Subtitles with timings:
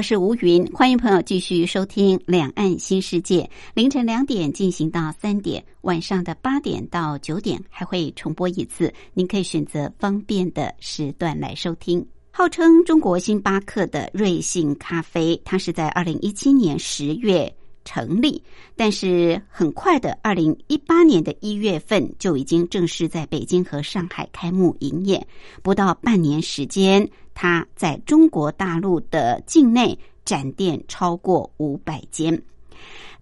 [0.00, 3.42] 我是吴云，欢迎朋友继续收听《两岸新世界》。
[3.74, 12.02] 凌晨两点进行到三点，晚上的八点到九点还会重播一次，您可以选择方便的时段来收听。
[12.30, 17.54] 号称中国星巴克的瑞幸咖啡，它是在二零一七年十月
[17.84, 18.42] 成立，
[18.76, 25.26] 但是很快的，二零一八年的一月份就已经正式在北京和上海开幕营业，
[25.62, 27.06] 不到半年时间。
[27.34, 32.42] 它在中国大陆的境内展店超过五百间，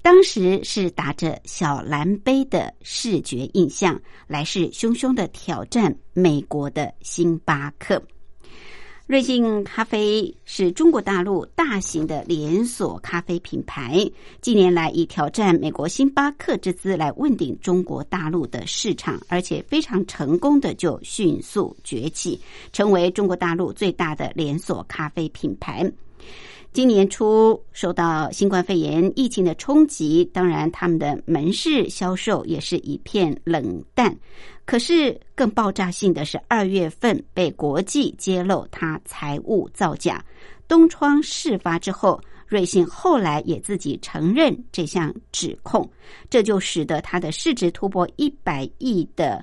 [0.03, 8.03] 当时是打着小蓝杯的视觉印象，来势汹汹的挑战美国的星巴克。
[9.09, 14.07] 瑞幸咖啡是中国大陆大型的连锁咖啡品牌，
[14.43, 22.39] 近年来以挑战美国星巴克之姿来问鼎中国大陆的市场，而且非常成功的就迅速崛起，
[22.71, 25.91] 成为中国大陆最大的连锁咖啡品牌。
[26.73, 34.17] 今年初受到新冠肺炎疫情的冲击，当然他们的门市销售也是一片冷淡。
[34.65, 40.25] 可是更爆炸性的是，二月份被国际揭露他财务造假，
[40.69, 45.91] 东窗事发之后，瑞幸后来也自己承认这项指控，
[46.31, 49.43] 这就使得它的市值突破一百亿的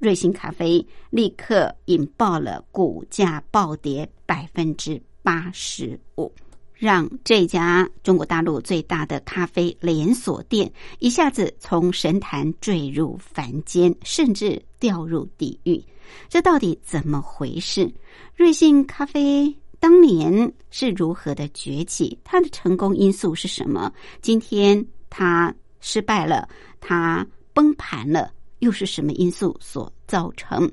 [0.00, 6.30] 瑞幸咖啡立刻引爆了股价暴跌百分之八十五。
[6.74, 15.82] 让这家中国大陆最大的咖啡连锁店一下子从神坛坠入凡间，甚至掉入地狱，
[16.28, 17.90] 这到底怎么回事？
[18.34, 22.18] 瑞幸咖啡当年是如何的崛起？
[22.24, 23.92] 它的成功因素是什么？
[24.20, 26.48] 今天它失败了，
[26.80, 30.70] 它崩盘了，又是什么因素所造成？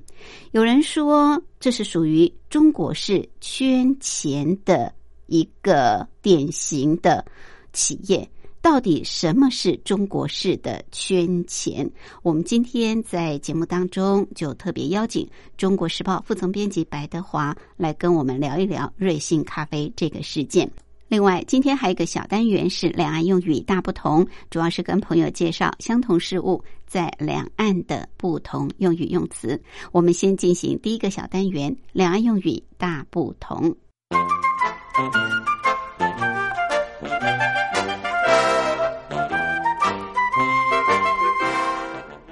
[0.52, 4.94] 有人说，这是属于中国式圈钱的。
[5.32, 7.26] 一个典型的
[7.72, 8.30] 企业，
[8.62, 11.90] 到底什么是中国式的圈钱？
[12.22, 15.26] 我们今天在节目当中就特别邀请
[15.56, 20.70] 《中国时报》副总编辑白德华来跟我们聊一聊瑞幸咖啡这个事件。
[21.08, 29.62] 另外，今天还有一个小单元是两岸用语大不同，主要是跟朋友介绍相同事物在两岸的不同用语用词。
[29.92, 33.76] 我们先进行第一个小单元：两岸用语大不同。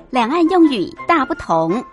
[0.09, 1.84] 两岸用语大不同。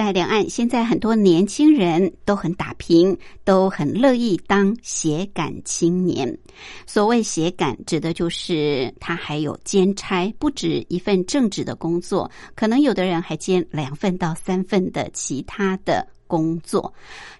[0.00, 6.38] 在两岸，现在很多年轻人都很打拼，都很乐意当写感青年。
[6.86, 16.90] 所谓写感，指的就是他还有兼差，不止一份正职的工作，可能有的人还兼两份到三份的其他的工作。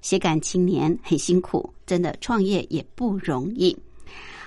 [0.03, 3.75] 写感青年很辛苦，真的创业也不容易。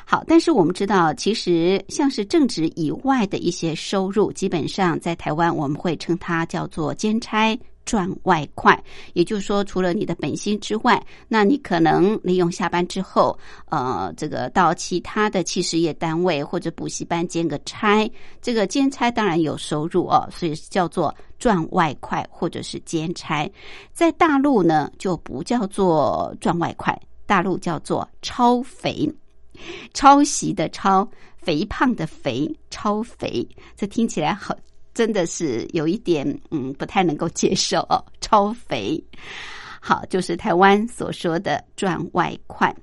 [0.05, 7.57] 好，但是我们知道，其实像是正职以外的一些收入，基本上在台湾我们会称它叫做兼差。
[7.85, 8.81] 赚外快，
[9.13, 13.37] 也就是说，除了你的本薪之外，那你可能利用下班之后，
[13.69, 18.09] 呃，这个到其他的企事业单位或者补习班兼个差，
[18.41, 23.49] 这个兼差当然有收入哦，所以叫做赚外快或者是兼差。
[23.91, 29.11] 在大陆呢，就不叫做赚外快，大陆叫做超肥，
[29.93, 33.45] 抄袭的抄，肥胖的肥，超肥，
[33.75, 34.55] 这听起来好。
[34.93, 39.03] 真的是有一点，嗯，不太能够接受哦，超肥。
[39.81, 42.73] 好，就是台湾所说的赚外快。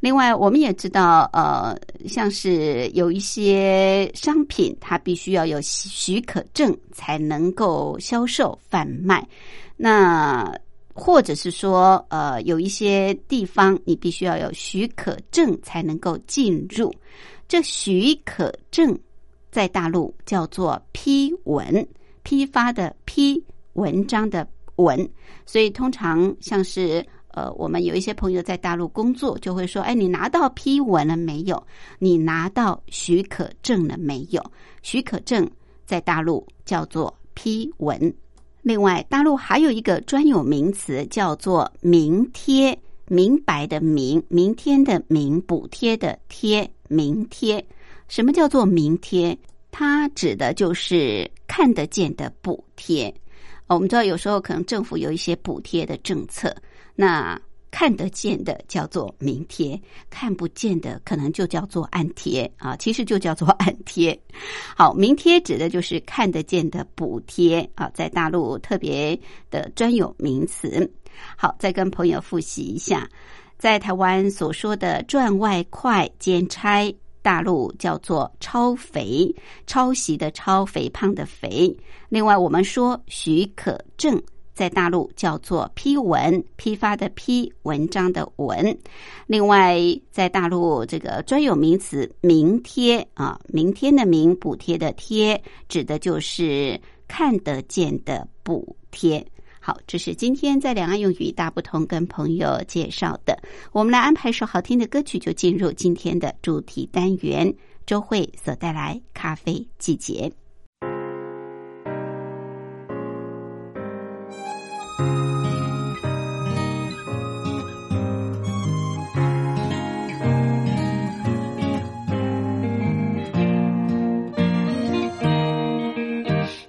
[0.00, 1.76] 另外，我们也知道，呃，
[2.06, 9.26] 像是有一些商品，它必须要有许可证才能够销售贩卖。
[9.76, 10.54] 那
[10.94, 16.94] 或者是说，呃，有一些地方你必须要有许可证才能够进入。
[17.48, 18.96] 这许可证。
[19.50, 21.86] 在大陆叫做批文，
[22.22, 23.42] 批发的批，
[23.74, 24.46] 文章的
[24.76, 25.08] 文，
[25.46, 31.62] 所以通常像是呃，我们有一些朋友在大陆工作，就会说：“哎，你拿到批文了没有？
[31.98, 34.42] 你拿到许可证了没有？”
[34.82, 35.48] 许可证
[35.84, 38.12] 在大陆叫做批文。
[38.62, 47.64] 另外，大陆还有一个专有名词叫做“明贴”，明白的“明”，明天的“明”，补贴的“贴”，明贴。
[48.08, 49.38] 什么叫做明贴？
[49.70, 53.14] 它指的就是看得见的补贴。
[53.66, 56.54] 我们知道，有时候可能政府有一些补贴的政策，
[56.94, 57.38] 那
[57.70, 59.78] 看得见的叫做明贴，
[60.08, 62.74] 看不见的可能就叫做暗贴啊。
[62.76, 64.18] 其实就叫做暗贴。
[64.74, 69.20] 好，明贴指的就是看得见的补贴啊，在大陆特别
[69.50, 70.90] 的专有名词。
[71.36, 73.06] 好，再跟朋友复习一下，
[73.58, 76.90] 在台湾所说的赚外快兼差。
[77.22, 79.34] 大陆叫做超肥，
[79.66, 81.76] 抄袭的超肥胖的肥。
[82.08, 84.20] 另外，我们说许可证
[84.54, 88.76] 在大陆叫做批文，批发的批，文章的文。
[89.26, 89.78] 另外，
[90.10, 99.24] 在大陆这个专有名词明贴啊，明天的明，补贴的贴，指的就是看得见的补贴。
[99.68, 103.38] 好，这是今天在两岸用语大不同跟朋友介绍的。
[103.70, 107.54] 我们来安排一首好听的歌曲，就进入今天的主题单元。
[107.84, 110.32] 周慧所带来咖啡季节。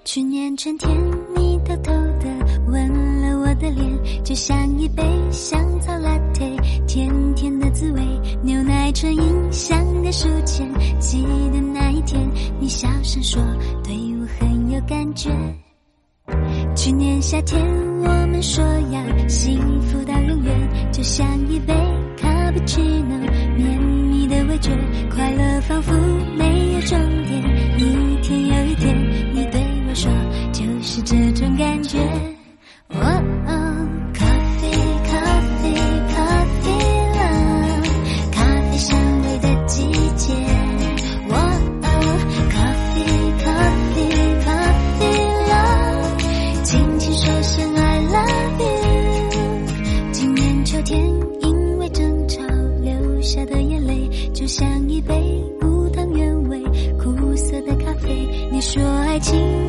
[0.04, 0.99] 去年春天，
[4.30, 6.48] 就像一杯香草拿铁
[6.86, 8.00] 甜甜的滋味，
[8.44, 10.72] 牛奶唇印香的书签。
[11.00, 12.30] 记得那一天，
[12.60, 13.42] 你小声说
[13.84, 13.92] 对
[14.22, 15.32] 我很有感觉。
[16.76, 17.60] 去年夏天，
[18.02, 21.74] 我们说要幸福到永远，就像一杯
[22.16, 23.18] 卡布奇诺，
[23.58, 24.70] 绵密的味觉，
[25.10, 25.92] 快乐仿佛
[26.38, 27.80] 没有终点。
[27.80, 28.96] 一天又一天，
[29.34, 30.12] 你对我说，
[30.52, 31.98] 就是这种感觉。
[32.92, 33.39] 我
[58.72, 59.69] 说爱情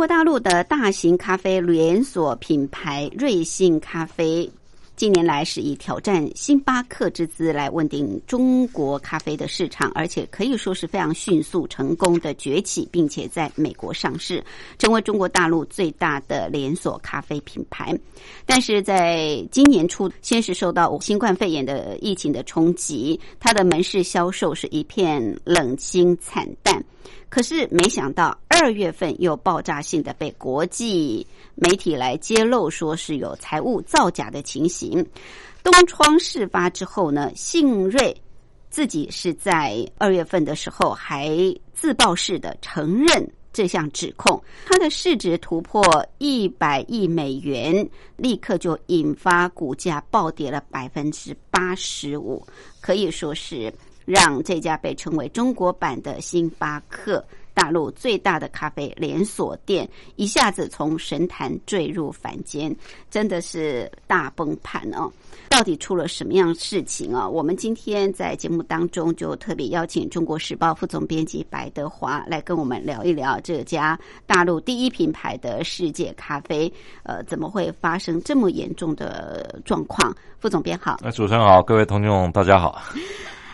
[0.00, 4.50] 中国大陆的大型咖啡连锁品牌瑞幸咖啡。
[4.96, 14.42] 近年来是以挑战星巴克之姿来稳定中国咖啡的市场，而且可以说是非常迅速成功的崛起，并且在美国上市，
[14.78, 17.94] 成为中国大陆最大的连锁咖啡品牌。
[18.46, 26.82] 但是在今年初，先是受到新冠肺炎的疫情的冲击，它的门市销售是一片冷清惨淡。
[27.28, 35.06] 可是没想到二月份又爆炸性的被国际媒体来揭露，说是有财务造假的情形。
[35.62, 38.16] 东窗事发之后呢，信瑞
[38.70, 41.30] 自己是在二月份的时候还
[41.72, 45.84] 自曝式的承认这项指控，它的市值突破
[46.18, 52.46] 一百亿美元，立刻就引发股价暴跌了百分之八十五，
[52.80, 53.72] 可以说是。
[54.04, 62.74] 让这家被称为中国版的星巴克，大陆最大的咖啡连锁店，一下子从神坛坠入凡间，
[63.10, 65.10] 真的是大崩盘哦！
[65.48, 67.28] 到底出了什么样事情啊？
[67.28, 80.14] 我们今天在节目当中就特别邀请《中国时报》副总编辑白德华来跟我们聊一聊这家大陆第一品牌的世界咖啡，呃，怎么会发生这么严重的状况？
[80.38, 82.80] 副总编好，那主持人好，各位听众大家好。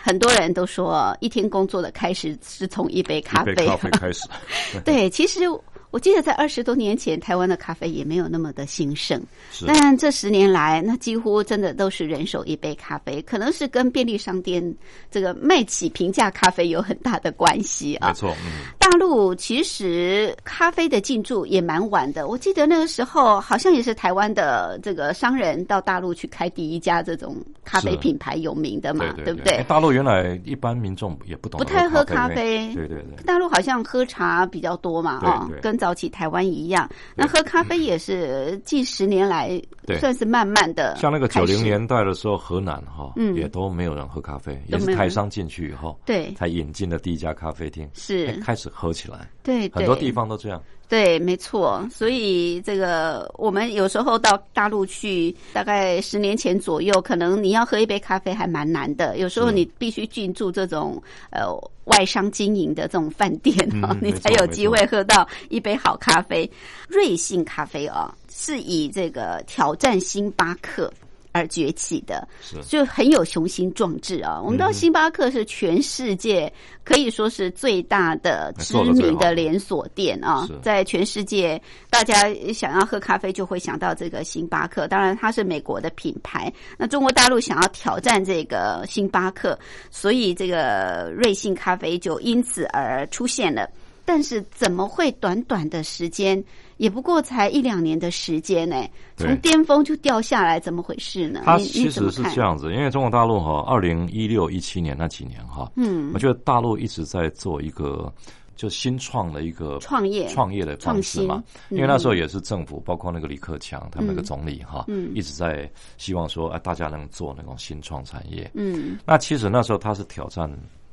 [0.07, 3.53] 很多人都说，一天工作的开始是从一杯咖啡
[3.91, 4.21] 开始。
[4.85, 5.41] 对，其实。
[5.89, 9.21] 我记得在二十多年前，台湾的咖啡也没有那么的兴盛。
[9.65, 14.75] 但这十年来，那几乎真的都是人手一杯咖啡，可能是跟便利商店
[15.09, 18.09] 这个卖起平价咖啡有很大的关系啊。
[18.09, 18.35] 没错，
[18.77, 22.27] 大陆其实咖啡的进驻也蛮晚的。
[22.27, 29.63] 我记得那个时候，好像也是台湾的这个商人到大陆去开第一家这种咖啡品牌有名的嘛，对不对？
[29.69, 32.73] 大陆原来一般民众也不懂，不太喝咖啡。
[32.75, 35.76] 对对对，大陆好像喝茶比较多嘛，啊，跟。
[35.77, 39.61] 早起台湾一样，那喝咖啡也是近十年来
[39.99, 40.95] 算是慢慢的。
[40.95, 48.37] 像那个九零年代的时候，河南哈，嗯，也都没有人喝咖啡，也是台商进去以后，对，才引进了第一家咖啡厅，是。
[48.37, 49.29] 开始喝起来。
[49.43, 50.61] 对，很多地方都这样。
[50.89, 51.85] 对，没错。
[51.91, 59.17] 所以这个我们有时候到大陆去，大概十年前左右，可能你要喝一杯咖啡还蛮难的。
[59.17, 61.47] 有时候你必须进驻这种呃
[61.85, 66.49] 外商经营的这种饭店啊，你才有机会喝到一杯好咖啡。
[66.87, 70.91] 瑞幸咖啡啊，是以这个挑战星巴克。
[71.37, 72.27] 而崛起的，
[72.67, 74.41] 就很有雄心壮志啊！
[74.41, 76.51] 我们知道星巴克是全世界
[76.83, 84.87] 可以说是最大的知名的连锁店啊，在全世界大家想要喝咖啡就会想到这个星巴克。
[84.87, 86.51] 当然，它是美国的品牌。
[86.77, 89.57] 那中国大陆想要挑战这个星巴克，
[89.91, 93.69] 所以这个瑞幸咖啡就因此而出现了。
[94.05, 96.41] 但是怎么会短短的时间，
[96.77, 98.83] 也不过才一两年的时间呢？
[99.15, 101.41] 从巅峰就掉下来，怎么回事呢？
[101.43, 108.13] 它其实是这样子，因为中国大陆哈，二零一六一七年那几年哈，嗯，我觉得大陆一直在做一个
[108.55, 111.43] 就新创的一个创业创业的方式嘛。
[111.69, 118.49] 因为那时候也是政府，包括那个李克强他们那个总理哈，嗯，一直在希望说，哎，大家能做那种新创产业。
[118.53, 120.47] 嗯，那其实那时候他是挑战，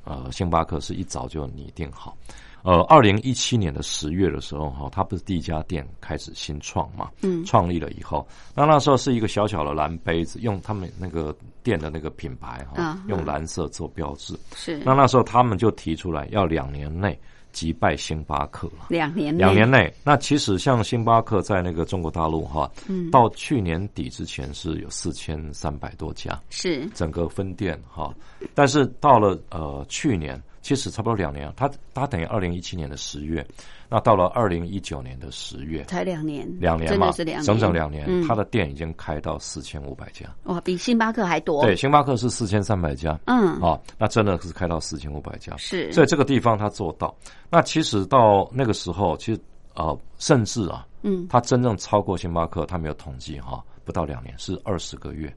[0.05, 2.17] 呃，星巴克是一早就拟定好。
[2.65, 7.11] 呃，二零一七年的十月的时候，哈，它不是第一家店开始新创嘛？
[7.21, 14.35] 嗯，创立了以后，那那时候是一个小小的蓝杯子，用他们那个店的那个品牌哈，用蓝色做标志。
[14.57, 14.79] 是。
[14.79, 17.21] 那那时候他们就提出来，要两年内
[17.53, 18.87] 击败星巴克了。
[18.89, 19.37] 两年。
[19.37, 28.11] 两年内，那其实像星巴克在那个中国大陆哈，嗯，到去年底之前是有四千三百多家，是整个分店哈，
[28.55, 30.43] 但是到了呃去年。
[30.65, 33.47] 其实差不多两年，他他等于二零一七年的十月，
[33.87, 37.11] 那到了二零一九年的十月，才两年，两年嘛，
[37.45, 41.63] 整整两年，他的店已经开到四千五百家，哇，比星巴克还多。
[41.63, 47.15] 对，星巴克是四千三百家，嗯，啊，那真的是开到四千五百家，是，所以这个地方他做到。
[47.51, 49.41] 那其实到那个时候，其实
[49.75, 55.31] 呃，甚至啊，嗯，他真正超过星巴克，他没有统计哈，不到两年，是二十个月。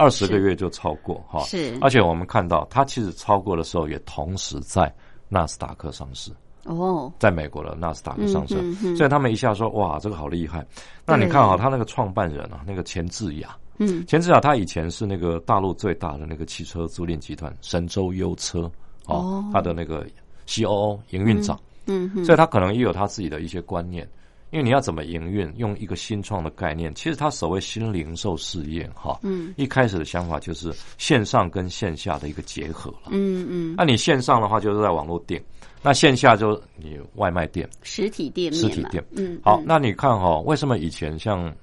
[0.00, 1.40] 二十个月就超过哈。
[1.40, 4.92] 是，而且我们看到它其实超过的时候，也同时在
[5.28, 6.32] 纳斯达克上市。
[6.64, 10.64] 哦，在美国的纳斯达克上市，所以他们一下说哇，这个好厉害。
[11.06, 18.70] 那你看啊，他那个创办人啊，那个钱志雅，嗯，钱志雅他以前是那个大陆最大的那个汽车租赁集团神州优车
[19.06, 20.06] 哦，他的那个
[20.46, 24.06] C O O 营运长，嗯，所以他可能也有他自己的一些观念。
[24.50, 35.42] 因为你要怎么营运，用一个新创的概念，其实它所谓新零售事业哈，嗯，一开始的想法就是线上跟线下的一个结合了，嗯嗯，那你线上的话就是在网络店，
[35.82, 41.54] 那线下就你外卖店、实体店、实体店，嗯，好，那你看哈，为什么以前像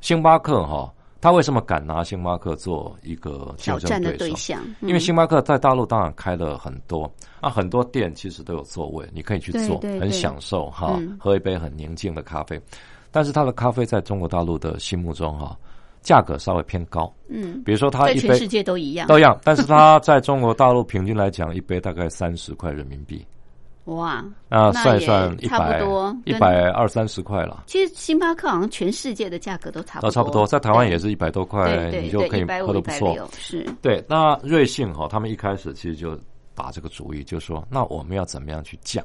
[0.00, 0.92] 星巴克哈？
[1.22, 4.60] 他为什么敢拿星巴克做一个挑战的对象？
[4.80, 7.08] 因为星巴克在大陆当然开了很多，
[7.40, 12.60] 啊，很多店其实都有座位，你可以去坐，很享受哈，喝一杯很宁静的咖啡。
[13.12, 15.56] 但是它的咖啡在中国大陆的心目中哈，
[16.00, 17.14] 价格稍微偏高。
[17.28, 23.24] 嗯，比如说它一杯世界都一样，都一样，但是它在中国大陆平均来讲，一杯大概三十块人民币。
[23.86, 27.64] 哇，那算一算，一百多一百二三十块了。
[27.66, 33.28] 其实星巴克好像全世界的价格都差不多，都差不多，在台湾也是一百多块，你就可以喝的不错。
[33.36, 34.04] 是，对。
[34.08, 36.16] 那瑞幸哈，他们一开始其实就
[36.54, 39.04] 打这个主意，就说那我们要怎么样去降，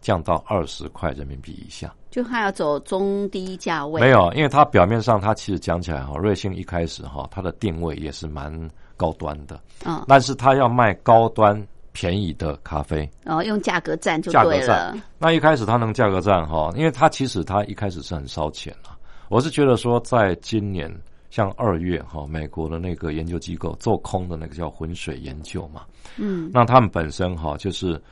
[0.00, 1.92] 降到二十块人民币以下？
[2.10, 4.00] 就他要走中低价位？
[4.00, 11.62] 没有，因为它表面上它其实讲起来哈，瑞幸一开始哈，它的定位也是蛮高端的，嗯，但是它要卖高端。
[11.94, 14.94] 便宜的咖啡，然后用价格战就对了。
[15.16, 18.98] 那一开始他能价格战哈，因为他其实他一开始是很烧钱啊。
[19.28, 20.92] 我是觉得说，在今年
[21.30, 25.82] 像二月哈，美国的那个研究机构做空的那个叫浑水研究嘛，
[26.16, 28.02] 嗯，那他们本身哈就是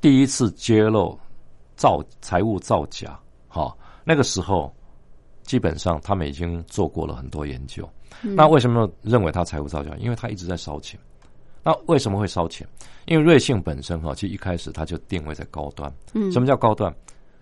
[0.00, 1.18] 第一次揭露
[1.74, 4.72] 造财务造假哈，那个时候
[5.42, 7.88] 基本上他们已经做过了很多研究。
[8.22, 9.90] 那为什么认为他财务造假？
[9.98, 10.98] 因为他一直在烧钱。
[11.64, 12.66] 那为什么会烧钱？
[13.06, 15.92] 因为瑞幸本身哈，其实一开始它就定位在高端。
[16.12, 16.94] 嗯，什么叫高端？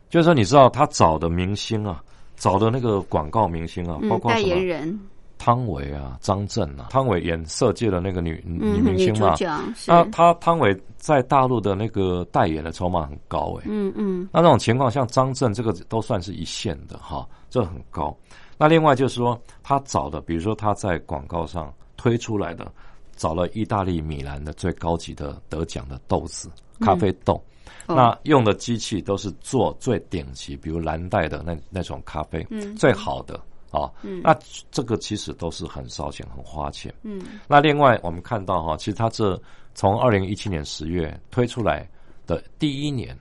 [0.08, 2.02] 就是说，你知道他找的明星啊，
[2.36, 4.98] 找的那个广告明星啊，包括代言人
[5.38, 6.88] 汤唯啊、张震啊。
[6.90, 9.34] 汤唯演色戒的那个女女明星嘛，
[9.86, 13.64] 那他汤唯在大陆的那个代言的筹码很高哎。
[13.66, 14.28] 嗯嗯。
[14.30, 18.16] 那那种情况，像张震这个都算是一线的哈，这很高。
[18.58, 22.70] 那另外就是说，他找的，比如说他在广告上推出来的。
[23.22, 27.40] 找了意大利米兰的最高级的得奖的豆子咖啡豆，
[27.86, 32.44] 那用的机器都是做最顶级，比如蓝带的那那种咖啡，
[32.76, 33.88] 最好的啊。
[34.24, 34.36] 那
[34.72, 36.92] 这个其实都是很烧钱、很花钱。
[37.04, 39.40] 嗯，那另外我们看到哈，其实它这
[39.72, 41.88] 从二零一七年十月推出来
[42.26, 43.16] 的第一年，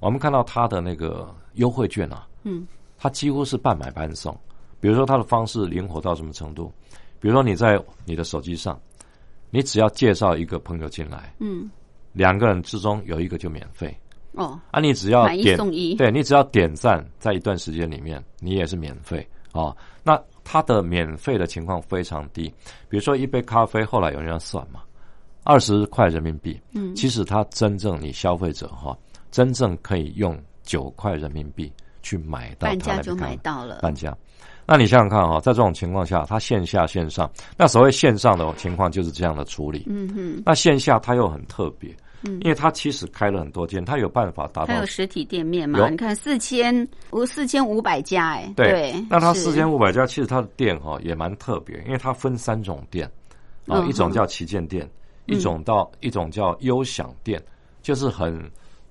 [0.00, 4.34] 我们看到它的那个优惠券啊，嗯，它几乎是半买半送。
[4.80, 6.72] 比如说它的方式灵活到什么程度？
[7.20, 8.80] 比如说你在你的手机上。
[9.54, 11.70] 你只要介绍一个朋友进来，嗯，
[12.14, 13.94] 两个人之中有一个就免费。
[14.32, 14.58] 哦。
[14.70, 15.58] 啊，你只要点
[15.98, 19.28] 对你只要点赞，在一段时间里面，你也是免费。
[19.52, 19.76] 啊。
[20.02, 22.44] 那它的免费的情况非常低，
[22.88, 24.80] 比如说一杯咖啡，后来有人要算嘛，
[25.44, 28.96] 二十块人民币，嗯，其实它真正你消费者哈，
[29.30, 34.16] 真正可以用九块人民币去买到，半价就买到了，半价。
[34.66, 39.84] 那你想想看哈，在这种情况下，它线下线上，那所谓线上的情况就是这样的处理。
[39.88, 40.42] 嗯哼。
[40.46, 44.66] 那线下它又很特别，嗯，因为它其实开了很多间，它有办法达到。
[44.66, 45.88] 它有实体店面嘛？
[45.90, 48.52] 你看四千五四千五百家哎。
[48.56, 48.94] 对。
[49.10, 53.10] 那它四千五百家，其实它的店哈也蛮特别，因为它分三种店
[53.66, 54.88] 啊，一种叫旗舰店，
[55.26, 57.42] 一种到一种叫优享店，
[57.82, 58.40] 就是很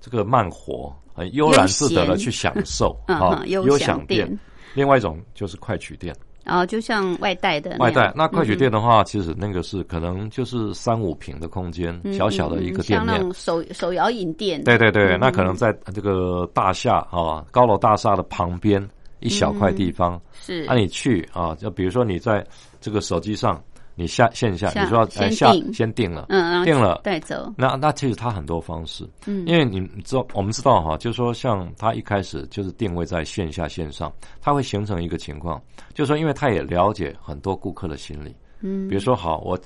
[0.02, 4.38] 这个慢活、很悠然自得的去享受啊， 优享店。
[4.74, 8.12] 另外一种就是快取店，然后就像外带的外带。
[8.16, 14.64] 那快取店的话，其实那个是可能就是三五平的空间，小小的一个店面，手手摇饮店。
[14.64, 18.86] 对对对，那可能在这个大厦啊，高楼大厦的旁边
[19.20, 20.20] 一小块地方。
[20.34, 22.46] 是，那你去啊，就比如说你在
[22.80, 23.62] 这个手机上。
[23.96, 27.02] 你下线下，你说先下先定了，嗯，定了。
[27.04, 27.54] 带走。
[27.58, 35.62] 那那其实它很多方式，嗯，因为你知道，我们知道哈，就是说像它一开始就是定位在线下线上，它会形成一个情况，
[35.94, 39.60] 就是说，因为它也了解很多顾客的心理，嗯，比如说好，我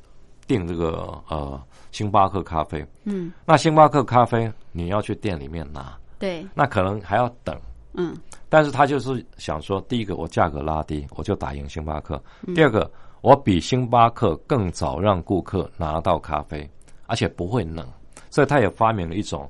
[0.47, 1.61] 订这个呃
[1.91, 7.55] 星巴克咖啡，嗯，那星巴克咖啡你要去店里面拿，对，那可能还要等，
[7.93, 8.15] 嗯，
[8.49, 12.21] 但是他就是想说，第一个我价格拉低，我就打赢星巴克，
[12.53, 12.91] 第二个。
[13.25, 16.69] 我比星巴克更早让顾客拿到咖啡，
[17.07, 17.83] 而且不会冷，
[18.29, 19.49] 所以他也发明了一种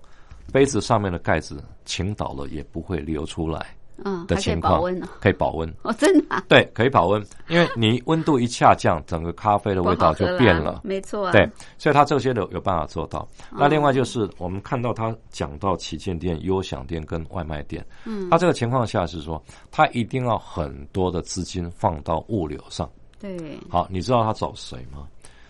[0.54, 4.82] 杯子上面的盖子倾倒了也不会流出来嗯的情况，
[5.20, 5.70] 可以保温。
[5.82, 11.46] 哦，真的对，可以保温，因为你温度一下降，整个咖啡的味道就变了，没错，对，
[11.78, 13.28] 所以他这些都有办法做到。
[13.52, 22.90] 那另外就是我们看到他讲到旗舰店、优享店跟外卖店，嗯，他这个情况下是说，他一定要很多的资金放到物流上，
[23.38, 25.08] 对，好，你知道他找谁吗？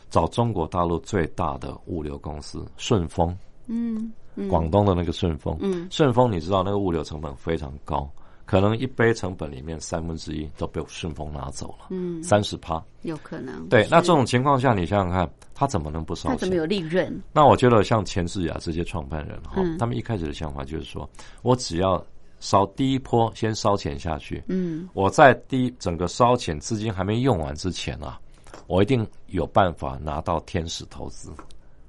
[0.10, 4.14] 找中国大陆最大的物流公司顺丰，嗯，
[4.48, 8.10] 广东的那个顺丰，嗯，顺丰你知道那个物流成本非常高。
[8.46, 13.68] 可能一杯成本里面三分之一都被顺丰拿走了，嗯，三十趴有可能。
[13.70, 16.32] 对，那这种情况下，你想想看，他怎么能不烧钱？
[16.32, 17.20] 他怎么有利润？
[17.34, 21.10] 那我觉得像钱志雅这些创办人哈，他们一开始的想法就是说，
[21.42, 21.98] 我只要
[22.46, 28.20] 烧第一波，先烧钱下去，嗯，我在第整个烧钱资金还没用完之前啊，
[28.68, 31.32] 我一定有办法拿到天使投资。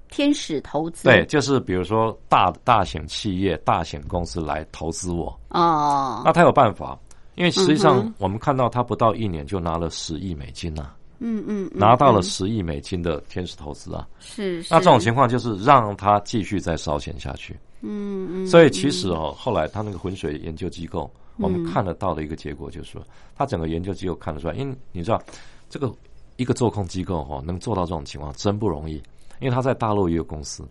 [0.08, 1.04] 天使投资。
[1.04, 5.26] 对，就是比如说大大型企业、大型公司来投资我。
[5.50, 6.98] 哦，那他有办法，
[7.34, 23.02] 因为实际上我们看到他不到一年就拿了十亿美金呐，嗯嗯，拿到了十亿美金的天使投资啊，是，那这种情况就是让他继续再烧钱下去，嗯嗯，所以其实哦，后来他那个浑水研究机构，我们看得到的一个结果就是说，
[23.34, 25.22] 他整个研究机构看得出来，因为你知道
[25.68, 25.92] 这个
[26.36, 29.02] 一个做空机构哈，能做到这种情况真不容易。
[29.38, 30.66] 因为他在大陆也有公司，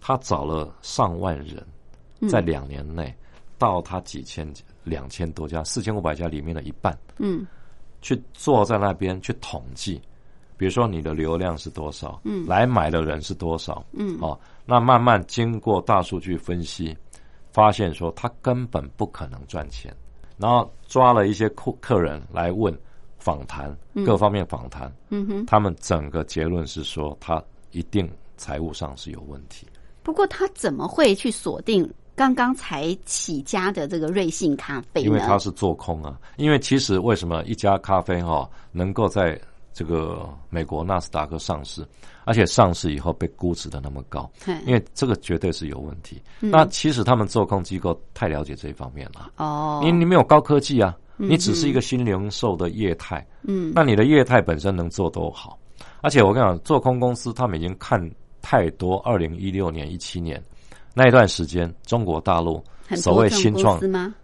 [0.00, 1.66] 他找了上万人，
[2.28, 3.12] 在两年内
[3.58, 4.48] 到他几千、
[4.84, 7.44] 两千多家、四千五百家里面的一半，嗯，
[8.04, 10.00] 去坐在那边去统计，
[10.58, 16.94] 比如说你的流量是多少，嗯，来买的人是多少，嗯，哦，那慢慢经过大数据分析，
[17.50, 19.90] 发现说他根本不可能赚钱，
[20.36, 22.76] 然后抓了一些客客人来问
[23.18, 27.42] 访谈，各方面访谈，嗯哼，他们整个结论是说他。
[27.74, 29.66] 一定财务上是有问题。
[30.04, 36.18] 不过他怎么会去锁定刚刚才起家的这个瑞幸咖啡因为它是做空啊。
[36.36, 39.40] 因为其实为什么一家咖啡哈能够在
[39.72, 41.84] 这个美国纳斯达克上市，
[42.24, 44.30] 而且上市以后被估值的那么高？
[44.66, 46.22] 因为这个绝对是有问题。
[46.38, 49.32] 那其实他们做空机构太了解这一方面了。
[49.36, 53.26] 哦，你你没有高科技啊，你只是一个新零售的业态。
[53.42, 55.58] 嗯，那你的业态本身能做多好？
[56.02, 58.00] 而且我跟你讲，做空公司他们已经看
[58.40, 58.98] 太多。
[58.98, 60.40] 二零一六年、一七年
[60.94, 62.62] 那一段时间，中国大陆
[62.96, 63.80] 所谓新创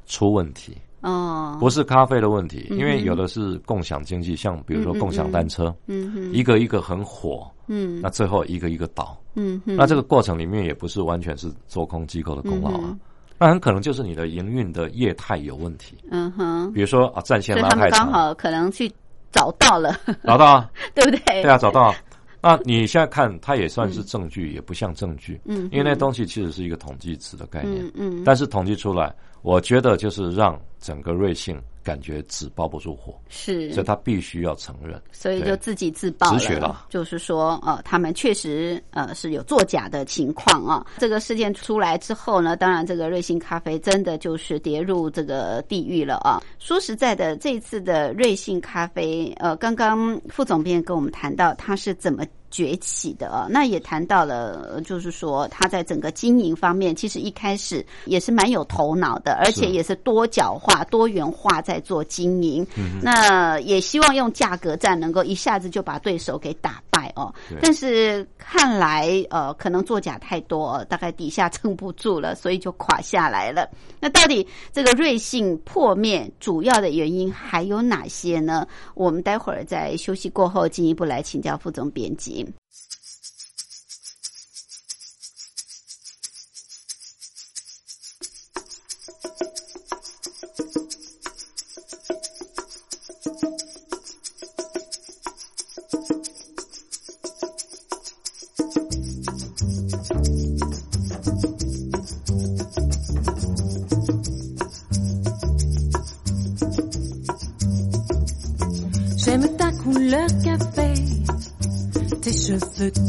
[0.06, 12.96] 出问题哦，不是咖啡的问题，因为有的是共享经济，像比如说共享单车，嗯一个一个很火，嗯，那最后一个一个倒，嗯那这个过程里面也不是完全是做空机构的功劳啊，
[13.38, 18.90] 那很可能就是你的营运的业态有问题，嗯哼，比如说啊，战线拉太长，刚好可能去。
[19.32, 21.40] 找到了，找到啊， 对不对？
[21.40, 21.94] 对啊，找到。
[22.42, 31.60] 那你现在看，它也算是证据，也不像证据，嗯，因为那东西其实是一个统计值的概念，嗯嗯，但是统计出来，我觉得就是让整个瑞幸。
[31.82, 40.86] 感觉纸包不住火，是，所以他必须要承认，所以就自己自爆了，就是说，呃，他们确实呃是有作假的情况啊。
[40.98, 46.42] 这个事件出来之后呢，当然这个瑞幸咖啡真的就是跌入这个地狱了啊。
[46.58, 52.24] 说实在的，这次的瑞幸咖啡，呃，刚刚副总编跟我们谈到他是怎么。
[52.50, 62.66] 崛起的啊，那也谈到了，就是说他在整个经营方面，其实一开始也是蛮有头脑的，而且也是多角化、多元化在做经营。
[63.00, 67.32] 那也希望用价格战能够一下子就把对手给打败哦。
[67.62, 73.68] 但是看来呃，可能作假太多，大概底下撑不住了，所以就垮下来了。
[74.00, 78.66] 那到底这个瑞幸破灭主要的原因还有哪些呢？
[78.94, 82.39] 我们待会儿在休息过后进一步来请教副总编辑。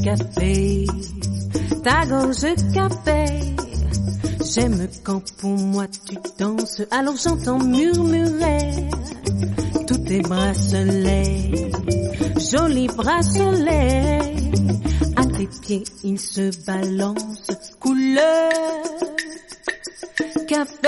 [0.04, 0.86] Café,
[1.84, 3.26] ta gorge café.
[4.54, 8.90] J'aime quand pour moi tu danses, alors j'entends murmurer
[9.88, 11.72] tous tes bracelets,
[12.52, 14.20] jolis bracelets.
[15.16, 18.52] À tes pieds ils se balancent, couleur
[20.48, 20.88] café.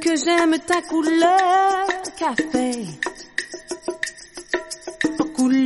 [0.00, 1.86] Que j'aime ta couleur
[2.18, 3.07] café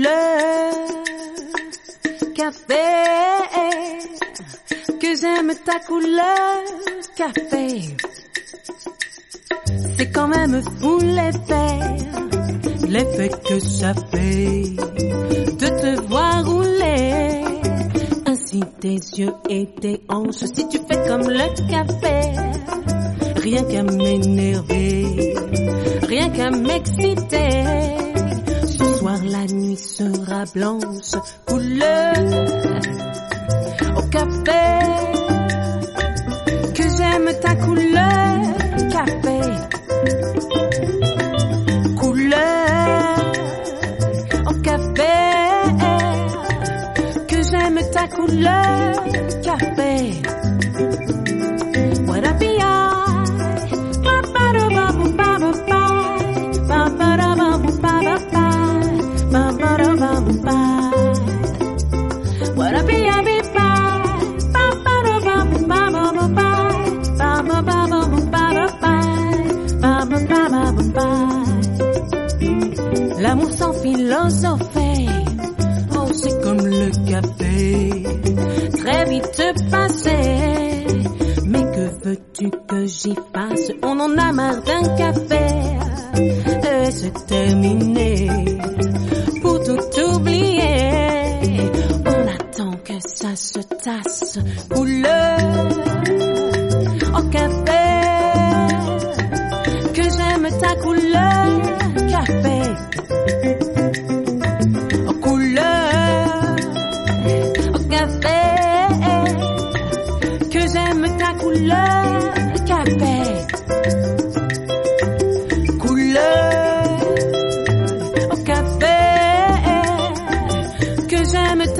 [0.02, 0.72] couleur
[2.34, 2.88] café.
[5.00, 6.62] Que j'aime ta couleur
[7.16, 7.96] café.
[9.96, 14.62] C'est quand même fou l'effet, l'effet que ça fait
[15.60, 17.44] de te voir rouler.
[18.26, 22.20] Ainsi tes yeux et tes hanches, si tu fais comme le café,
[23.36, 25.34] rien qu'à m'énerver,
[26.08, 28.11] rien qu'à m'exciter.
[29.20, 31.12] La nuit sera blanche,
[31.46, 32.14] couleur
[33.94, 34.64] au café.
[36.74, 38.40] Que j'aime ta couleur,
[38.90, 39.40] café.
[41.94, 43.18] Couleur
[44.48, 45.12] au café.
[47.28, 49.04] Que j'aime ta couleur,
[49.42, 50.22] café.
[73.62, 75.06] Sans philosopher,
[75.94, 78.02] oh c'est comme le café,
[78.76, 80.18] très vite passé.
[81.46, 83.70] Mais que veux-tu que j'y fasse?
[83.84, 85.46] On en a marre d'un café,
[86.18, 88.11] et c'est terminé.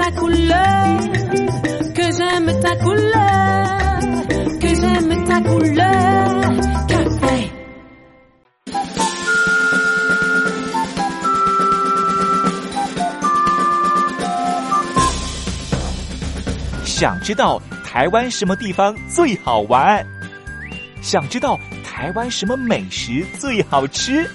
[0.02, 0.98] Ta couleur,
[1.94, 4.00] que j'aime ta couleur,
[4.60, 6.50] que j'aime ta couleur,
[6.88, 7.50] café.
[16.84, 20.04] 想知道台湾什么地方最好玩？
[21.00, 24.28] 想知道台湾什么美食最好吃？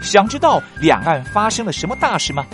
[0.00, 2.44] 想知道两岸发生了什么大事吗？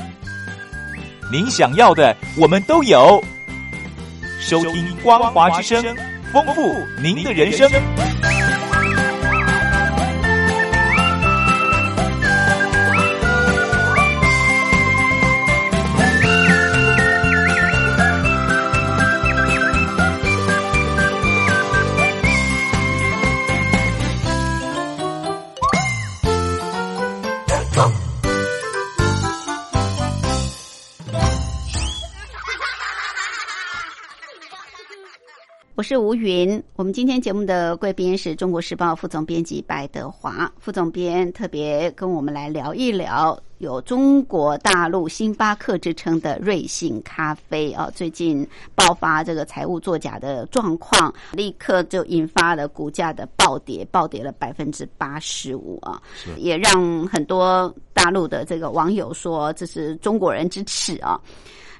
[1.30, 3.22] 您想要的我们都有。
[4.40, 5.96] 收听光华之声，
[6.32, 7.70] 丰富您的人生。
[35.88, 36.62] 是吴云。
[36.76, 56.02] 我们今天节目的贵宾是中国时报副总编辑白德华副总编，特别跟我们来聊一聊有中国大陆星巴克之称的瑞幸咖啡啊，最近爆发这个财务作假的状况，立刻就引发了股价的暴跌，暴跌了百分之八十五啊，
[56.36, 61.18] 也让很多大陆的这个网友说这是中国人之耻啊。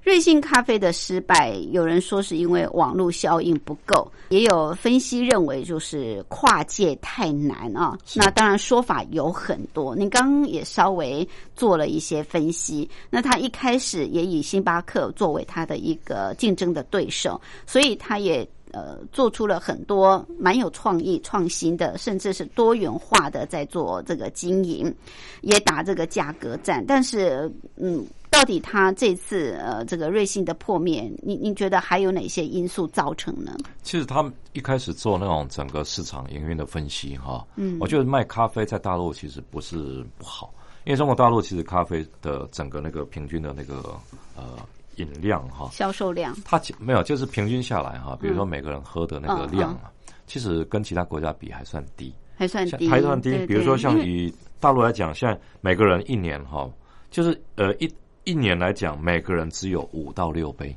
[0.03, 7.99] 瑞幸咖啡的失败，有人说是因为网络效应不够，也有分析认为就是跨界太难啊。
[8.15, 12.89] 那当然说法有很多，你刚刚也稍微做了一些分析。
[13.11, 18.49] 那他一开始也以星巴克作为他的一个竞争的对手，所以他也。
[18.71, 24.95] 呃，做出了很多蛮有创意、创新的，甚至是多元化的，在做这个经营，
[25.41, 26.85] 也打这个价格战。
[26.87, 33.57] 但是，嗯，到底他这次呃这个瑞幸的破灭，你你觉得还有哪些因素造成呢？
[33.83, 40.53] 其实他们一开始做那种整个市场营运的分析，哈，嗯，我觉得卖咖啡在大陆其实不是不好，
[40.85, 43.99] 因为中国大陆其实咖啡的整个那个平均的那个
[44.37, 44.59] 呃。
[44.97, 49.93] 饮量哈，销售量，它没有，就是平均下来哈，比如说每个人喝的那个量啊，
[50.27, 53.31] 其实跟其他国家比还算低，还算低，还算低。
[53.47, 56.69] 比如说像以大陆来讲，现在每个人一年哈，
[57.13, 57.89] 就是呃一
[58.29, 60.77] 一年来讲，每个人只有五到六杯，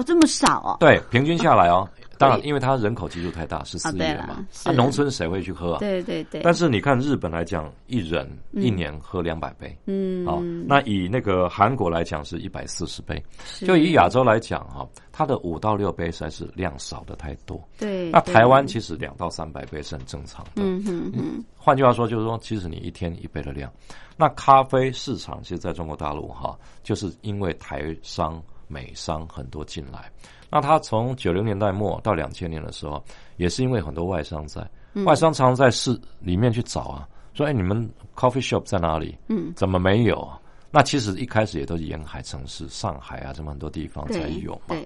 [0.00, 0.76] 哦，这么少哦？
[0.80, 1.86] 对，平均下来哦。
[2.16, 5.78] 当然，因为它人口基数太大，十四亿人嘛，那农村谁会去喝啊？
[5.78, 6.42] 对对对。
[6.42, 13.22] 但是你看日本来讲，一人一年喝两百杯，嗯，好，那以那个韩国来讲是一百四十杯，
[13.60, 17.58] 就以亚洲来讲哈，它的五到六杯实在是量少的太多。
[17.78, 18.10] 对。
[18.10, 20.50] 那台湾其实两到三百杯是很正常的。
[20.56, 21.42] 嗯嗯嗯。
[21.56, 23.72] 换句话说，就是说，其实你一天一杯的量，
[24.18, 30.10] 那咖啡市场其实在中国大陆哈，就是因为台商、美商很多进来。
[30.48, 33.02] 那他从九零年代末到两千年的时候，
[33.36, 34.66] 也是因为很多外商在，
[35.04, 39.18] 外商常常在市里面去找啊，说：“哎，你们 coffee shop 在哪里？
[39.28, 40.26] 嗯，怎么没有？”
[40.72, 44.76] 那其实一开始也都是沿海城市，上海啊，这么很多地方才有嘛。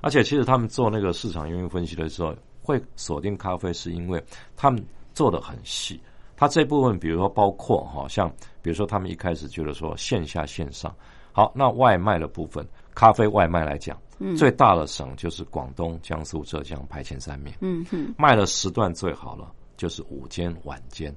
[0.00, 4.22] 而且其实他们做那个市场运营分析的时候，会锁定咖啡，是因为
[4.56, 6.00] 他们做的很细。
[6.36, 10.94] 他这部分，比如说包括哈，像比如说他们一开始觉得说线下线上
[11.32, 13.96] 好，那外卖的部分，咖啡外卖来讲，
[14.36, 17.52] 最大的省就是广东、江苏、浙江排前三名。
[17.60, 21.14] 嗯哼，卖的时段最好了，就是午间、晚间，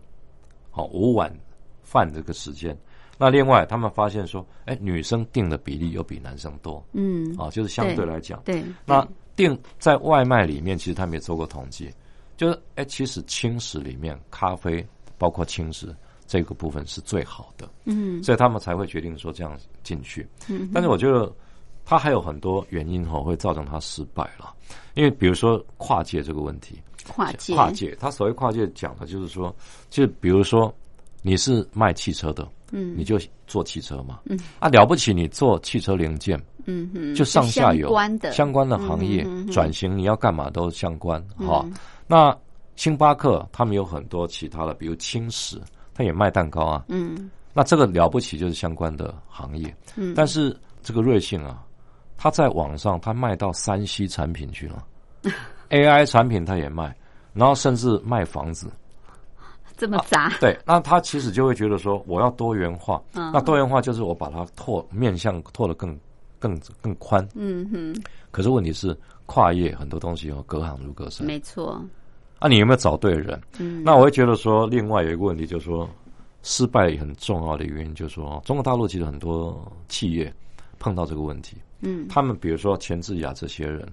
[0.69, 1.33] 好午晚
[1.81, 2.77] 饭这个时间。
[3.17, 11.89] 那另外，他们发现说，哎，女生订的比例又比男生多，嗯，啊，就是相对来讲，对，那订在外卖里面，其实他们也做过统计，
[12.35, 14.85] 就是，哎，其实轻食里面，咖啡
[15.17, 15.95] 包括轻食
[16.27, 21.29] 这个部分是最好的，嗯，所以他们才会决定说这样进去，嗯，但是我觉得，
[21.89, 24.53] 它还有很多原因哈，会造成它失败了，
[24.93, 26.79] 因为比如说跨界这个问题，
[27.11, 29.53] 跨界，跨界，它所谓跨界讲的就是说，
[29.89, 30.71] 就比如说
[31.23, 32.47] 你是卖汽车的。
[32.71, 34.39] 嗯，你就做汽车嘛，嗯。
[34.59, 38.31] 啊，了不起，你做汽车零件，嗯哼，就上下游相关的。
[38.31, 41.73] 相关的行业转型，你要干嘛都相关哈、嗯。
[42.05, 42.37] 那
[42.75, 45.59] 星巴克他们有很多其他的，比如轻食，
[45.95, 46.85] 他也卖蛋糕啊。
[46.89, 47.31] 嗯。
[47.55, 51.65] 那这个了不起就是相关的行业，嗯，但是这个瑞幸啊，
[52.21, 54.85] 它在网上他卖到山西产品去了，
[55.71, 56.93] AI 产品他也卖，
[57.33, 58.69] 然后甚至卖房子。
[59.77, 63.01] 这么杂，对，那他其实就会觉得说，我要多元化。
[63.13, 65.97] 嗯那多元化就是我把它拓面向拓得更
[66.37, 67.25] 更更宽。
[67.33, 67.95] 嗯哼，
[68.29, 68.93] 可是问题是，
[69.25, 71.25] 跨业很多东西哦，隔行如隔山。
[71.25, 71.81] 没错，
[72.39, 73.41] 啊，你有没有找对人？
[73.57, 75.89] 嗯，那我会觉得说，另外有一个问题就是说，
[76.43, 80.33] 失败很重要的原因就是说，中国大陆其实很多企业
[80.77, 81.55] 碰到这个问题。
[81.81, 83.87] 嗯他们比如说钱志雅这些人，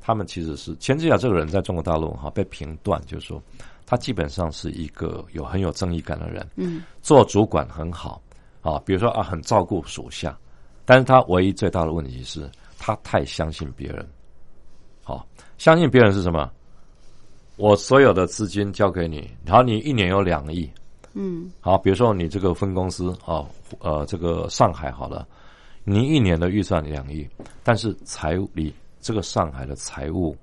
[0.00, 3.42] 他们其实是钱志雅这个人在中国大陆哈被评断，就是说
[3.86, 8.22] 他基本上是一个有很有正义感的人，嗯做主管很好
[8.62, 10.38] 啊，比如说啊很照顾属下，
[10.84, 14.06] 但是他唯一最大的问题是他太相信别人。
[15.02, 15.26] 好，
[15.58, 16.50] 相信别人是什么？
[17.56, 20.70] 我所有的资金交给你，然后你一年有两亿，
[21.14, 23.44] 嗯好，比如说你这个分公司啊，
[23.80, 25.26] 呃，这个上海好了，
[25.84, 27.28] 你一年的预算两亿，
[27.62, 30.36] 但是财务里这个上海的财务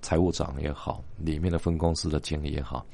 [0.00, 2.84] 财务长也好，里面的分公司的经理也好，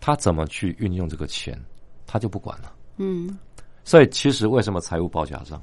[0.00, 1.58] 他怎么去运用这个钱，
[2.06, 2.72] 他就不管了。
[2.98, 3.38] 嗯
[3.84, 5.62] 所以其实为什么财务报假账，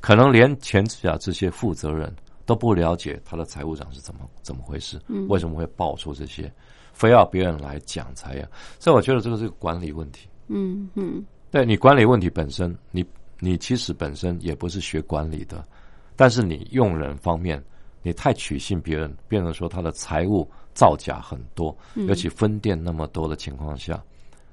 [0.00, 2.14] 可能连前指甲这些负责人
[2.46, 6.52] 都不了解他的财务长是怎么怎么回事，嗯为什么会爆出这些，
[6.92, 8.48] 非要别人来讲才呀？
[8.78, 10.28] 所以我觉得这个是个管理问题。
[10.46, 13.04] 嗯嗯对你管理问题本身，你
[13.40, 15.66] 你其实本身也不是学管理的，
[16.16, 17.62] 但是你用人方面，
[18.02, 24.02] 你太取信别人，变成说他的财务造假很多，嗯尤其分店那么多的情况下，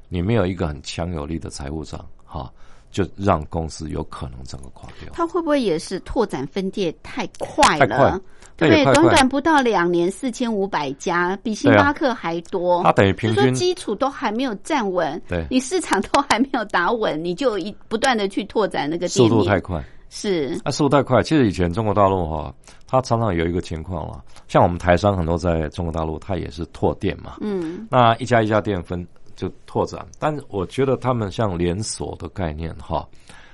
[0.09, 2.51] 你没有一个很强有力的财务长，哈，
[2.91, 5.09] 就让公司有可能整个垮掉。
[5.13, 8.19] 它会不会也是拓展分店太快了？
[8.57, 12.83] 对短短不到两年，四千五百家，比星巴克还多。
[12.83, 21.23] 它等于平就说均基础都还没有站稳，对你市场都还没有打稳，你就一不断的去拓展那个速度太快，是啊，速度太快。
[21.23, 22.53] 其实以前中国大陆哈，
[22.85, 29.03] 它常常有一个情况啦，像我们台商很多在中国大陆，它也是拓店嘛，嗯那一家一家店分
[29.41, 33.07] 就拓展，但是我觉得他们像连锁的概念哈，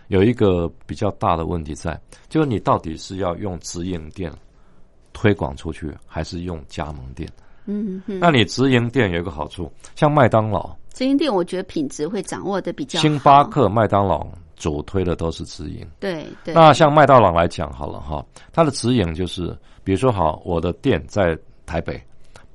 [0.10, 1.98] 有一个比较大的问题在，
[2.28, 4.30] 就是你到底是要用直营店
[5.14, 7.30] 推广出去，还是用加盟店？
[7.68, 8.20] 嗯嗯。
[8.20, 13.02] 那你直营店有一个好处，像麦当劳、直营店我觉得品质会掌握的比较好。
[13.02, 15.88] 星巴克、麦当劳主推的都是直营。
[16.02, 21.98] 对对，那像麦当劳来讲好了哈，它的直营就是，比如说好，我的店在台北，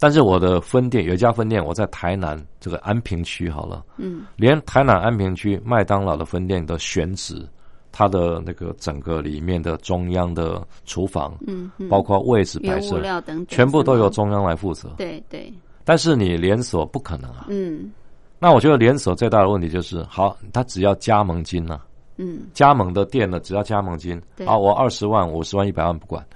[0.02, 4.26] 但是我的分店有一家分店我在台南这个安平区好了，嗯。
[4.34, 7.48] 连台南安平区麦当劳的分店的选址，
[7.92, 14.88] 它的那个整个里面的中央的厨房，嗯嗯，包括位置摆原物设，料等等，全部都由中央来负责。
[14.96, 17.46] 对对，但是你连锁不可能啊。
[17.48, 17.92] 嗯。
[18.40, 21.80] 那我觉得连锁最大的问题就是，好，他只要加盟金呢、
[22.16, 22.40] 嗯。
[22.52, 24.44] 加盟的店呢，只要加盟金，对。
[24.48, 26.26] 啊，我二十万、五十万、一百万不管，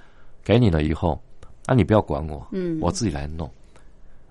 [0.41, 1.21] 给你了以后，
[1.67, 3.49] 那、你不要管我，嗯，我自己来弄。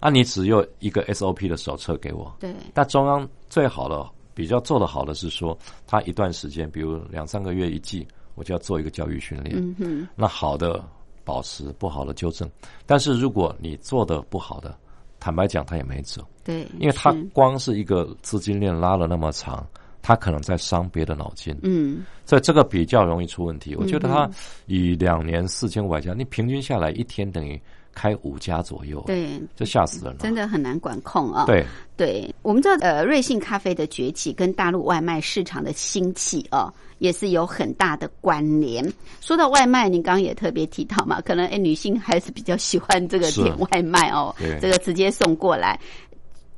[0.01, 2.35] 啊，你只有一个 SOP 的手册给我。
[2.41, 5.57] 对但中央最好的、比较做的好的是说，
[5.87, 9.57] 他一段时间，比如两三个月一季，我就要做一个教育训练。
[9.57, 10.83] 嗯哼那好的
[11.25, 12.49] 保持，不好的纠正。
[12.85, 14.77] 但是如果你做的不好的，
[15.19, 19.67] 坦白讲，他也没辙，对，因为他光是一个资金链拉了那么长，
[20.07, 21.53] 他可能在伤别的脑筋。
[21.65, 23.75] 嗯所以这个比较容易出问题。
[23.75, 24.31] 我觉得他
[24.67, 27.61] 以两年四千五百家，你平均下来一天等于
[27.93, 31.45] 开五家左右，对，这吓死人了，真的很难管控啊。
[31.47, 31.65] 对
[31.97, 38.85] 对，我们知道，呃，瑞幸咖啡的崛起跟大陆外卖市场的兴起哦，也是有很大的关联。
[39.21, 45.79] 说到外卖，您刚刚也特别提到嘛，可能哎，女性还是比较喜欢这个是点外卖哦对，这个直接送过来。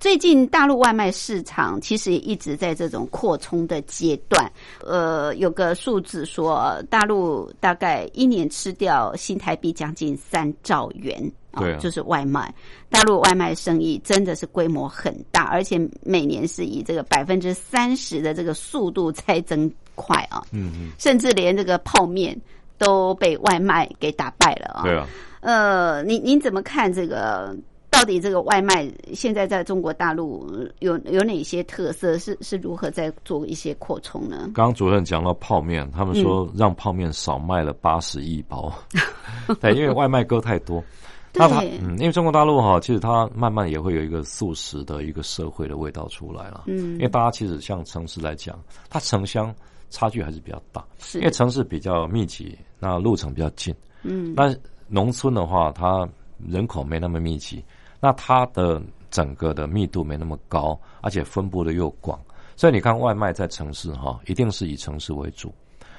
[0.01, 4.51] 最近大陆外卖市场其实也一直在这种扩充的阶段。
[4.84, 11.20] 呃，有个数字说，大陆大概一年吃掉新台币将近三兆元，
[11.53, 12.55] 哦对啊就是外卖。
[12.88, 22.40] 大陆外卖生意真的是规模很大，而且每年是以这个百分之三十的这个速度在增快啊，嗯嗯，甚至连这个泡面
[22.78, 24.82] 都被外卖给打败了啊。
[24.84, 25.09] 对啊。
[25.40, 27.57] 呃，您您怎么看这个？
[27.99, 32.16] 到底这个外卖现在在中国大陆有有哪些特色？
[32.16, 34.51] 是是如何在做一些扩充呢？
[34.55, 38.72] 刚刚主任讲到泡面，他们说嗯让泡面少卖了八十亿包，
[39.61, 40.82] 对，因为外卖哥太多。
[41.34, 46.64] 那它对嗯，因为中国大陆哈，其实它慢慢也会有一个素食的一个社会的味道出来了。
[46.68, 48.57] 嗯因为大家其实像城市来讲，
[48.88, 49.53] 它城乡
[49.90, 53.74] 差距还是比较大，是因为城市比较密集，那路程比较近。
[54.05, 54.55] 嗯，那
[54.86, 56.09] 农村的话，它
[56.49, 57.62] 人口没那么密集，
[58.01, 58.80] 那它的
[59.11, 62.18] 整个的密度没那么高，而且分布的又广，
[62.57, 65.53] 所以你看外卖在城市哈，一定是以城市为主。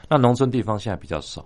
[0.08, 1.46] 那农村地方现在比较少，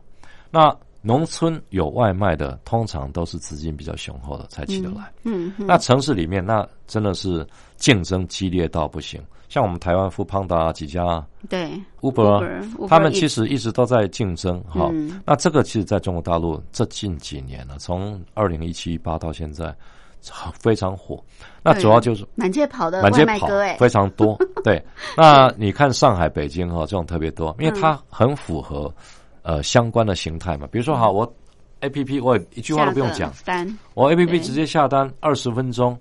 [0.51, 5.12] 那农村有外卖的，通常都是资金比较雄厚的才起得来。
[5.24, 7.45] 嗯嗯那城市里面，那真的是
[7.76, 9.22] 竞争激烈到不行。
[9.49, 14.89] 像我们台湾富邦达几家对 Uber，, 他们其实一直都在竞争哈。
[14.93, 19.76] 嗯那这个其实在中国大陆这近几年了，从二零一七一八到现在
[20.60, 21.22] 非常火。
[21.64, 23.48] 那主要就是满街跑的外满街跑
[23.78, 24.38] 非常多。
[24.64, 24.84] 对，
[25.18, 28.94] 那你看上海、北京哈这种特别多，因为它很符合
[29.42, 30.68] 呃相关的形态嘛。
[30.72, 31.32] 比如说，好，我
[31.82, 35.98] A P P 我一句话都不用讲，单我 A P P 直接下单二十分钟。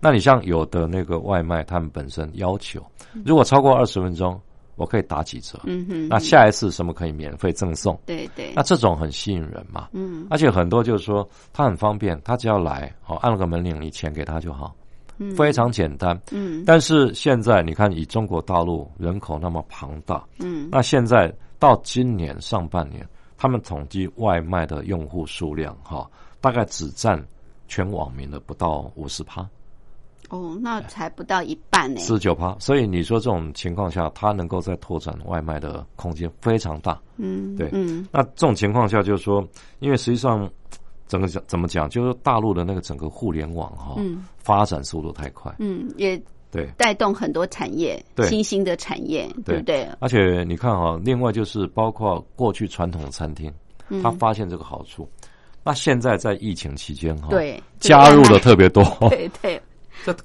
[0.00, 2.80] 那你像有的那个外卖，他们本身要求，
[3.24, 4.40] 如果超过二十分钟，
[4.80, 5.60] 我可以打几折。
[5.64, 8.00] 嗯哼，那下一次什么可以免费赠送？
[8.06, 9.90] 对对那这种很吸引人嘛。
[9.92, 14.74] 嗯而且很多就是说他很方便，他只要来，哦，按了个门铃，你钱给他就好，
[15.18, 16.18] 嗯非常简单。
[16.30, 23.06] 嗯但是现在你看，以中国大陆人口那么庞大，嗯那现在到今年上半年，
[23.36, 26.10] 他们统计外卖的用户数量，哈、
[26.40, 27.22] 大概只占
[27.68, 29.46] 全网民的不到五十趴，
[30.30, 32.00] 哦，那才不到一半呢。
[32.00, 32.56] 四十九趴。
[32.58, 36.98] 所以你说这种情况下，它能够在拓展外卖的空间非常大。
[37.16, 37.68] 嗯，对。
[37.72, 38.06] 嗯。
[38.10, 39.46] 那这种情况下，就是说，
[39.80, 40.48] 因为实际上
[41.06, 44.24] 整个讲怎么讲，就是大陆的那个整个互联网哈、嗯。
[44.38, 46.20] 发展速度太快，嗯，也
[46.50, 46.66] 对。
[46.76, 48.26] 带动很多产业，对。
[48.28, 49.58] 新兴的产业，对。
[49.58, 49.88] 不对？
[49.98, 53.52] 而且你看哈、另外就是包括过去传统的餐厅，
[53.88, 54.00] 嗯。
[54.02, 55.08] 他发现这个好处，
[55.64, 59.60] 那现在在疫情期间哈、对，加入的特别多，对 对，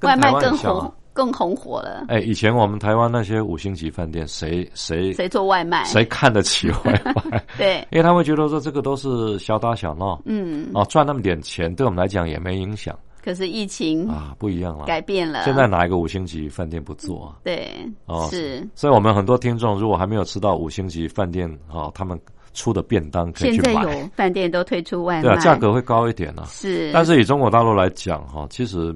[0.01, 0.93] 外卖更红。
[1.15, 2.03] 更红火了。
[2.09, 5.81] 哎，以前我们台湾那些五星级饭店，谁谁谁做外卖？
[5.85, 7.41] 谁看得起外卖？
[7.57, 14.83] 对，因为他会觉得说这个都是小打小闹，嗯，哦，赚那么点钱，对我们来讲也没影响可是疫情啊，不一样了。
[14.87, 17.39] 改变了，现在哪一个五星级饭店不做啊？
[17.45, 17.71] 对
[18.07, 18.67] 哦是。
[18.75, 22.19] 所以我们很多听众如果还没有吃到五星级饭店哦，他们
[22.53, 26.43] 出的便当可以现在去买，有饭店都推出外卖，对啊，价格会高一点啊。
[26.49, 28.93] 是，但是以中国大陆来讲哈，其实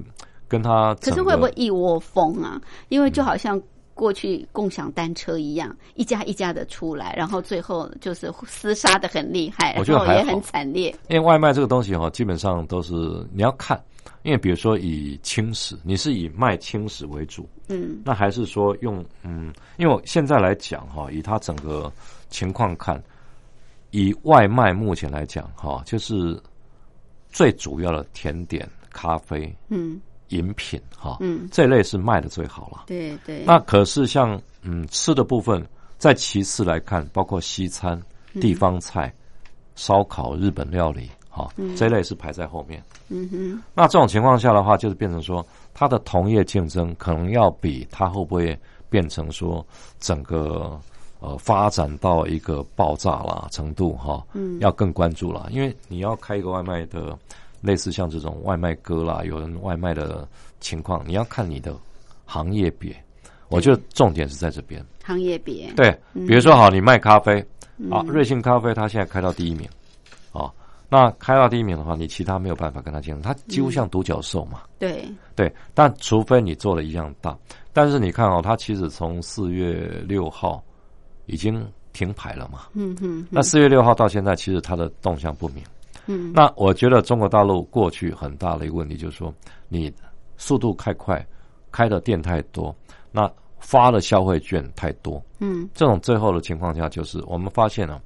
[0.50, 2.60] 跟他可是会不会一窝蜂啊？
[2.88, 3.58] 因为就好像
[3.94, 10.92] 过去共享单车一样，一家一家的出来，然后最后就是厮杀的很厉害，我觉得也很惨烈。
[11.08, 12.92] 因为外卖这个东西哈，基本上都是
[13.32, 13.80] 你要看，
[14.24, 21.92] 因为比如说以轻食，你是以卖轻食为主，嗯那还是说用嗯，因为我现在来讲哈，以它整个
[22.28, 23.00] 情况看，
[23.92, 26.36] 以外卖目前来讲哈，就是
[27.28, 32.84] 最主要的甜点、咖啡、嗯饮品哈，嗯，这类是卖的最好了。
[32.86, 33.44] 对对。
[33.46, 35.64] 那可是像嗯吃的部分，
[35.98, 38.00] 在其次来看，包括西餐、
[38.40, 39.12] 地方菜、
[39.76, 42.82] 烧烤、日本料理，哈、这类是排在后面。
[43.08, 48.58] 嗯哼那这种情况下的话，就是变成说，它的同业竞争可能要比它会不会
[48.88, 49.66] 变成说
[49.98, 50.78] 整个
[51.18, 57.18] 呃发展到一个爆炸啦程度哈，嗯要更关注了，因为你要开一个外卖的，
[57.60, 60.26] 类似像这种外卖哥啦，有人外卖的
[60.60, 61.74] 情况，你要看你的
[62.24, 62.94] 行业别。
[63.48, 65.72] 我觉得重点是在这边，行业别。
[65.74, 67.44] 对，比如说好，你卖咖啡，
[67.78, 67.90] 嗯。
[67.90, 69.68] 啊，瑞幸咖啡它现在开到第一名，
[70.30, 70.48] 哦，
[70.88, 75.04] 那开到第一名的话，你其他没有办法跟它竞争，它几乎像独角兽嘛，对。
[75.34, 77.36] 对，但除非你做的一样大，
[77.72, 80.62] 但是你看哦，它其实从四月六号
[81.26, 83.26] 已经停牌了嘛，嗯哼。
[83.30, 85.64] 那四月六号到现在，其实它的动向不明。
[86.06, 89.32] 嗯，那我觉得中国大陆过去很大的一个问题就是说，
[89.68, 89.92] 你
[90.36, 91.24] 速度太快，
[91.70, 92.74] 开的店太多，
[93.12, 95.22] 那发的消费券太多。
[95.38, 98.00] 嗯，这种最后的情况下，就是我们发现了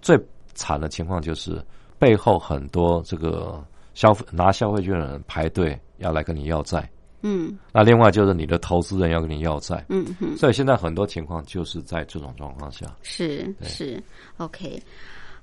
[0.00, 0.18] 最
[0.54, 1.62] 惨的情况就是
[1.98, 3.62] 背后很多这个
[3.94, 6.88] 消费拿消费券的人排队要来跟你要债。
[7.24, 14.02] 嗯，那另外就是你的投资人要跟你要债，嗯哼，所以现在很多情况就是在这种状况下，是是
[14.38, 14.82] ，OK。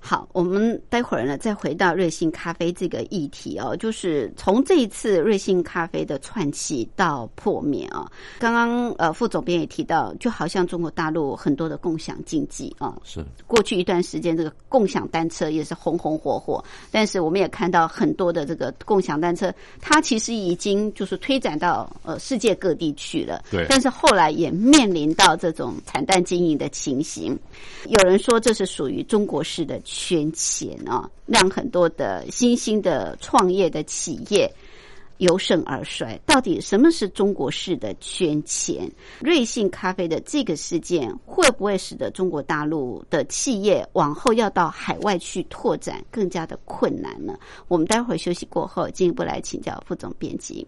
[0.02, 13.24] 好，我们待会儿呢再回到瑞幸咖啡这个议题哦，就是从这一次瑞幸咖啡的串起到破灭啊，刚刚呃副总编也提到，就好像中国大陆很多的共享经济啊，是。
[13.46, 27.38] 过去一段时间这个共享单车也是红红火火，但是我们也看到很多的这个共享单车，它其实已经就是推展到呃世界各地去了，对，但是后来也面临到这种惨淡经营的情形，
[27.88, 29.78] 有人说这是属于中国式的。
[29.92, 34.48] 圈钱啊，让很多的新兴的创业的企业
[35.18, 36.16] 由盛而衰。
[36.28, 38.90] 到底什么是中国式的圈钱？
[39.20, 47.38] 瑞幸咖啡的这个事件会不会使得中国大陆的企业往后要到海外去拓展更加的困难呢？
[47.68, 50.68] 我们待会儿休息过后进一步来请教副总编辑。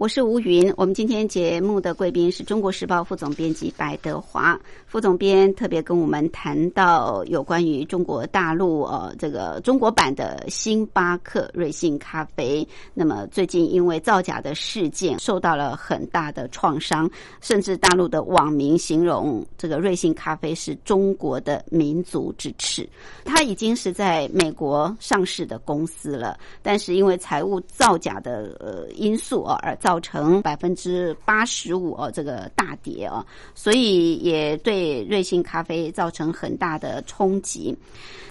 [0.00, 12.66] 我是吴云，我们今天节目的贵宾是中国时报副总编辑白德华副总编，特别跟我们谈到有关于中国大陆呃这个中国版的星巴克瑞幸咖啡。
[12.94, 17.06] 那么最近因为造假的事件受到了很大的创伤，
[17.42, 22.88] 甚至大陆的网民形容这个瑞幸咖啡是中国的民族之耻。
[23.22, 29.89] 它已经是在美国上市的公司了，但是因为财务造假的呃因素而造。
[29.90, 33.26] 造成百分之八十五哦，这个大跌哦，
[33.56, 37.76] 所以也对瑞幸咖啡造成很大的冲击。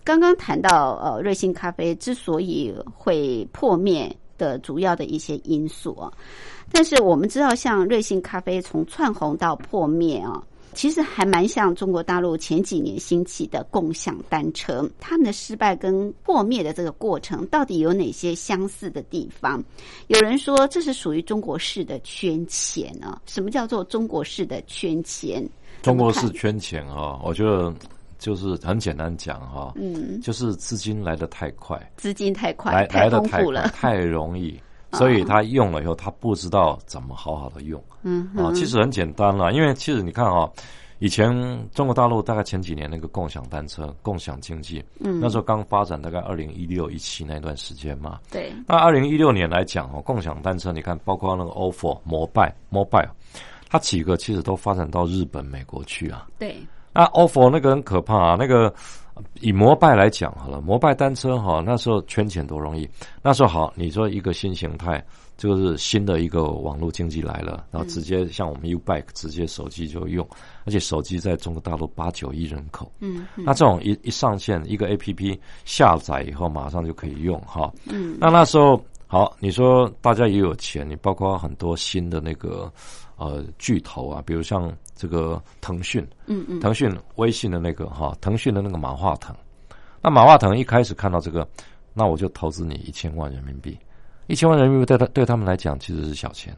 [0.05, 6.09] 刚刚谈到呃，瑞幸咖啡之所以会破灭的主要的一些因素啊，
[6.71, 10.41] 但是我们知道，像瑞幸咖啡从窜红到破灭啊。
[10.79, 19.61] 其实还蛮像中国大陆前几年兴起的共享单车，他们的失败跟破灭的这个过程，到底有哪些相似的地方？
[20.07, 23.21] 有人说这是属于中国式的圈钱啊？
[23.25, 25.45] 什么叫做中国式的圈钱？
[25.81, 27.73] 中国式圈钱啊，我觉得
[28.17, 34.57] 就是很简单讲哈，嗯，就是资金来的太快，资金太快，来来的太快，太容易。
[34.93, 37.81] 所以他用了以后，他不知道怎么好好的用。
[38.03, 40.49] 嗯啊，其实很简单了，因为其实你看啊，
[40.99, 41.29] 以前
[41.73, 48.19] 中国大陆大概前几年那个共享单车、共享经济，嗯，那时候刚发展，大概二零一六一七那段时间嘛。
[48.31, 48.51] 对。
[48.67, 53.07] 那二零一六年来讲哦，共享单车，你看，包括那个 ofo、摩拜、摩拜，
[53.69, 56.27] 它几个其实都发展到日本、美国去啊。
[56.39, 56.57] 对。
[56.93, 58.73] 那 ofo 那个很可怕啊，那个。
[59.41, 62.87] 以摩拜来讲好了，摩拜单车哈，那时候圈钱多容易。
[63.21, 65.03] 那时候好，你说一个新形态，
[65.37, 70.27] 就是新的一个网络经济来了，然后直接像我们 U Bike 直接手机就用，
[70.65, 82.71] 而且手机在中国大陆八九亿人口，嗯，那这种一一上线一个 A P P 下载以后马上就可以用哈，嗯，那那时候好，你说大家也有钱，你包括很多新的那个。
[83.21, 89.33] 呃，巨头啊，比如像这个腾讯，嗯嗯，腾讯、微信的那个哈，腾讯的那个马化腾，
[90.01, 91.47] 那马化腾一开始看到这个，
[91.93, 93.79] 那我就投资你一千万人民币，
[94.27, 96.53] 一千万人民币对他对他们来讲其实是小钱。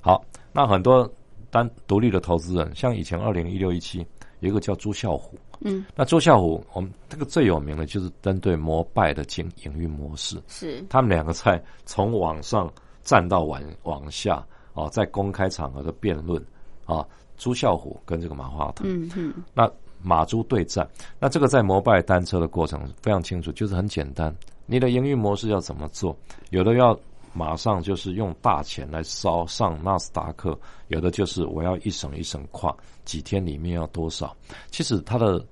[0.00, 1.06] 好，那很多
[1.50, 3.98] 单独立的投资人，像以前二零一六一七
[4.40, 10.82] 有一个叫朱啸虎，嗯，那朱啸虎，我们这个最有名的就是针对摩拜的经营运模式，是。
[10.88, 12.72] 他们两个在从网上
[13.02, 14.42] 站到往往下。
[14.76, 16.44] 哦，在公开场合的辩论，
[16.84, 17.06] 啊，
[17.36, 19.70] 朱啸虎跟这个马化腾，嗯嗯，那
[20.02, 24.34] 马朱对战，那这个在摩拜单车的过程非常清楚，就是很简单，
[24.66, 26.16] 你的营运模式要怎么做？
[26.50, 26.98] 有的要
[27.32, 30.58] 马上就是用大钱来烧上纳斯达克，
[30.88, 32.74] 有的就是我要一省一省跨，
[33.04, 34.36] 几天里面要多少？
[34.70, 35.44] 其实它的。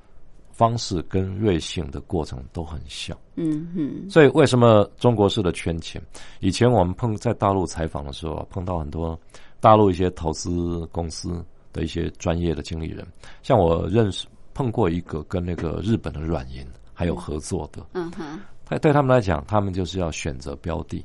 [0.55, 6.01] 方式跟瑞幸的过程都很像，嗯哼，所以为什么中国式的圈钱？
[6.41, 9.19] 以前我们碰在大陆采访的时候，碰到很多
[9.61, 11.43] 大陆一些投资公司
[11.73, 13.07] 的一些专业的经理人，
[13.43, 21.05] 像我认识碰过一个跟那个日本的软银还有合作的，嗯哼，他对他们来讲，他们就是要选择标的，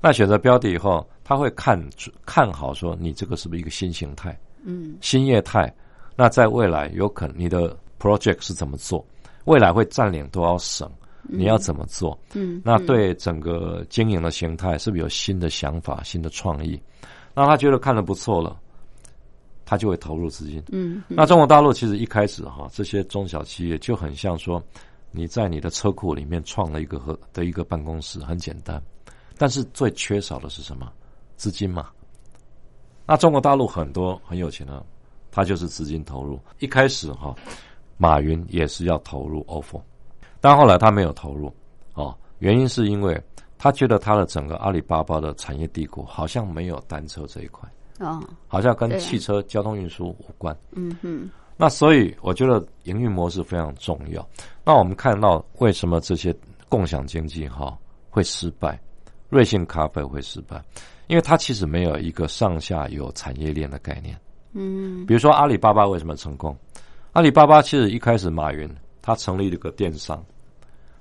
[0.00, 1.82] 那选择标的以后，他会看
[2.24, 5.72] 看好说你这个是不是一个新形态，嗯，新业态，
[6.16, 7.76] 那在未来有可能你的。
[7.98, 9.04] project 是怎么做？
[9.46, 10.88] 未来会占领多少省？
[11.22, 12.16] 你要怎么做？
[12.34, 16.78] 嗯，那对整个经营的形态是不是有新的想法、新的创意？
[17.34, 18.60] 那他觉得看的不错了，
[19.66, 20.62] 他就会投入资金。
[20.72, 24.62] 嗯，那中国大陆其实一开始哈，这些中小企业就很像说，
[25.10, 28.82] 你在你的车库里面创了一个和的一个办公室，很简单，
[29.36, 30.90] 但是最缺少的是什么？
[31.36, 31.90] 资金嘛。
[33.04, 34.82] 那中国大陆很多很有钱的，
[35.30, 36.40] 他就是资金投入。
[36.60, 37.34] 一开始哈。
[37.98, 39.80] 马云也是要投入 ofo，
[40.38, 41.50] 但后来他没有投入，
[41.94, 43.18] 哦，原因是因为
[43.56, 47.66] 他觉得他的整个阿里巴巴的产业帝国好像没有单车这一块，
[47.98, 54.26] 哦，好像跟汽车交通运输无关，嗯哼，那所以我觉得营运模式非常重要。
[54.64, 56.34] 那我们看到为什么这些
[56.68, 57.76] 共享经济哈
[58.10, 58.78] 会失败，
[59.30, 60.62] 瑞幸咖啡会失败，
[61.06, 64.18] 因为它其实没有一个上下游产业链的概念，
[64.52, 66.56] 嗯，比如说阿里巴巴为什么成功？
[67.12, 68.68] 阿里巴巴其实一开始，马云
[69.00, 70.22] 他成立了个电商，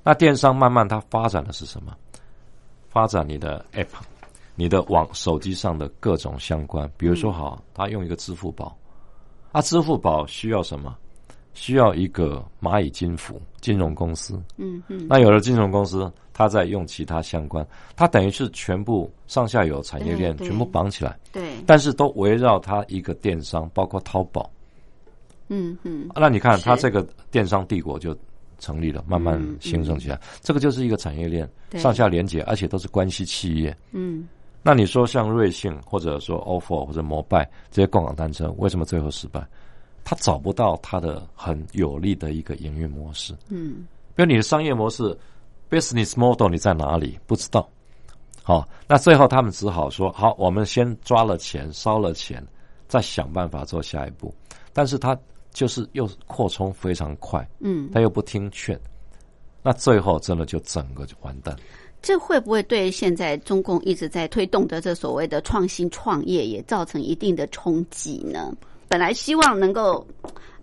[0.02, 1.94] 那电商慢慢它发展的是什么？
[2.88, 3.88] 发展你的 app，
[4.56, 8.76] 你的网手机上的各种相关，比如说好，他用一个支付宝，
[9.52, 10.96] 啊，支付宝需要什么？
[11.54, 14.38] 需要一个蚂蚁金服金融公司。
[14.58, 24.52] 嗯嗯，那有了金融公司，他在用其他相关，他等于是全部上下游产业链全部绑起来，对，但是都围绕它一个电商，包括淘宝。
[25.48, 27.02] 嗯嗯，那你看，是它这个
[27.32, 28.14] 电商帝国就
[28.60, 30.20] 成立了，慢慢嗯兴盛起来。
[30.42, 33.74] 这个就是一个产业链，上下连接，而且都是关系企业。
[33.94, 34.28] 嗯
[34.68, 39.46] 那你说像瑞幸或者说 ofo 或者摩拜这些共享单车，为什么最后失败？
[40.04, 43.32] 他找不到他的很有利的一个营运模式。
[43.50, 43.86] 嗯
[44.16, 45.16] 比如你的商业模式
[45.70, 47.70] business model 你在哪里不知道，
[48.42, 52.44] 好，那最后他们只好说好，我们先抓了钱，烧了钱，
[52.88, 54.34] 再想办法做下一步。
[54.74, 55.16] 但是他
[55.52, 58.80] 就是又扩充非常快，嗯，他又不听劝，
[59.62, 61.56] 那最后真的就整个就完蛋。
[62.06, 68.54] 这会不会对现在中共一直在推动的这所谓的创新创业也造成一定的冲击呢？
[68.88, 70.06] 本来希望能够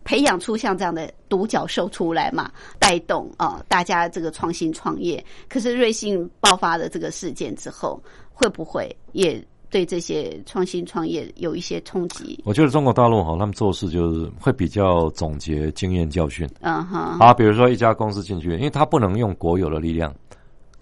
[0.05, 5.23] 培养出像这样的独角兽出来嘛，带动啊、大家这个创新创业。
[5.49, 8.01] 可是瑞幸爆发的这个事件之后，
[8.33, 12.39] 会不会也对这些创新创业有一些冲击？
[12.45, 16.49] 我觉得中国大陆哈，他们做事就是会比较总结经验教训。
[16.61, 20.15] 嗯哼，啊，比如说一家公司进去，因为他不能用国有的力量、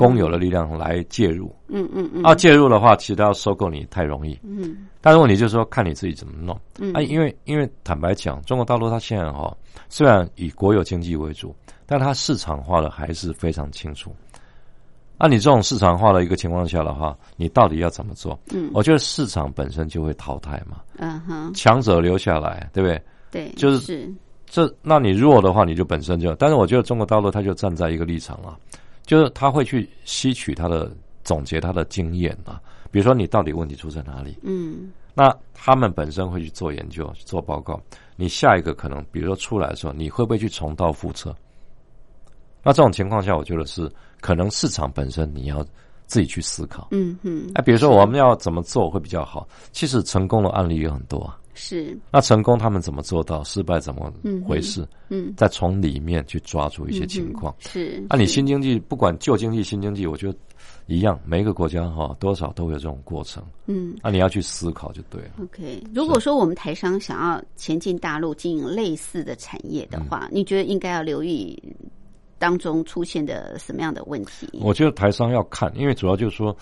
[0.07, 1.55] 公有的力量来介入。
[1.69, 4.39] 嗯嗯嗯，啊，介入的话，其实要收购你太容易。
[4.43, 6.59] 嗯但是问题就是说，看你自己怎么弄。
[6.79, 9.57] 嗯啊，因为因为坦白讲，中国大陆它现在哈，
[9.89, 11.55] 虽然以国有经济为主，
[11.87, 14.15] 但它市场化的还是非常清楚。
[15.17, 18.39] 啊，你这种市场化的一个情况下的话，你到底要怎么做？
[18.53, 23.03] 嗯我觉得市场本身就会淘汰嘛，嗯哼，强者留下来，对不对？
[23.31, 24.15] 对，就是是
[24.47, 28.57] 这，那你弱的话，你就本身就，但是我觉得中国大陆它就站在一个立场啊，
[29.05, 30.91] 就是他会去吸取他的
[31.25, 37.81] 总结他的经验啊，比如说你到底问题出在哪里，嗯那他们本身会去做研究、做报告。
[38.17, 41.35] 你下一个可能，比如说出来的时候，你会不会去重蹈覆辙？
[42.63, 43.91] 那这种情况下，我觉得是
[44.21, 45.65] 可能市场本身你要
[46.07, 46.89] 自己去思考。
[46.93, 49.49] 嗯嗯，哎，比如说我们要怎么做会比较好？
[49.73, 51.37] 其实成功的案例有很多啊。
[51.55, 53.43] 是那成功他们怎么做到？
[53.45, 54.87] 失败怎么嗯回事？
[55.09, 57.55] 嗯再从里面去抓住一些情况。
[57.59, 60.39] 是，那、你新经济不管旧经济、新经济，我觉得
[60.87, 63.43] 一样，每一个国家哈多少都会有这种过程。
[63.67, 63.97] 嗯。
[64.03, 65.31] 那、你要去思考就对了。
[65.43, 71.61] OK，如果说我们台商想要前进大陆经营类似的产业的话，嗯你觉得应该要留意
[72.39, 74.49] 当中出现的什么样的问题？
[74.63, 76.57] 我觉得台商要看，因为主要就是说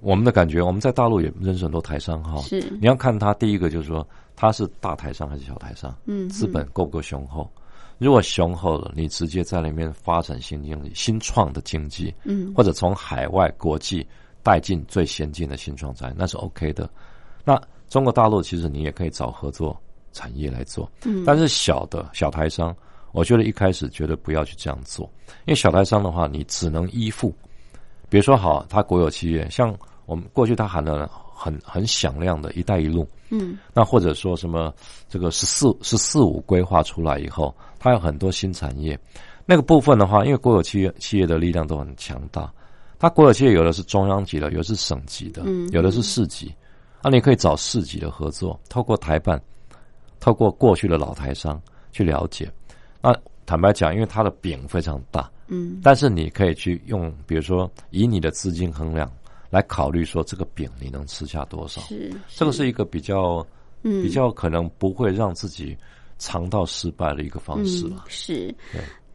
[0.00, 2.40] 我们的感觉，我们在大陆也认识很多台商哈。
[2.42, 4.06] 是你要看他第一个就是说
[4.36, 7.50] 他是大台商还是小台商，嗯资本够不够雄厚？
[7.98, 14.06] 如果雄厚了，你直接在里面发展新经济、新创的经济，嗯或者从海外国际
[14.42, 16.88] 带进最先进的新创产业，那是 OK 的。
[17.42, 19.74] 那中国大陆其实你也可以找合作
[20.12, 22.76] 产业来做，嗯但是小的小台商，
[23.12, 25.10] 我觉得一开始绝对不要去这样做，
[25.46, 27.34] 因为小台商的话，你只能依附。
[28.08, 29.74] 比如说，好，他国有企业，像
[30.04, 34.72] 我们过去他喊的很很响亮的一带一路，嗯那或者说什么
[35.08, 38.98] 这个“十四十四五”规划出来以后，它有很多新产业。
[39.44, 42.50] 那个部分的话，因为国有企业企业的力量都很强大，
[42.98, 46.52] 它国有企业有的是中央级的，有的是省级的，嗯有的是市级。
[47.02, 49.40] 那你可以找市级的合作，透过台办，
[50.18, 51.60] 透过过去的老台商
[51.92, 52.50] 去了解。
[53.00, 53.14] 那
[53.44, 59.08] 坦白讲，因为它的饼非常大，嗯但是你可以去用，比如说以你的资金衡量
[59.50, 61.80] 来考虑说这个饼你能吃下多少。
[61.82, 63.46] 是这个是一个比较
[63.82, 65.76] 嗯比较可能不会让自己
[66.18, 68.04] 尝到失败的一个方式嗯了。
[68.08, 68.54] 是。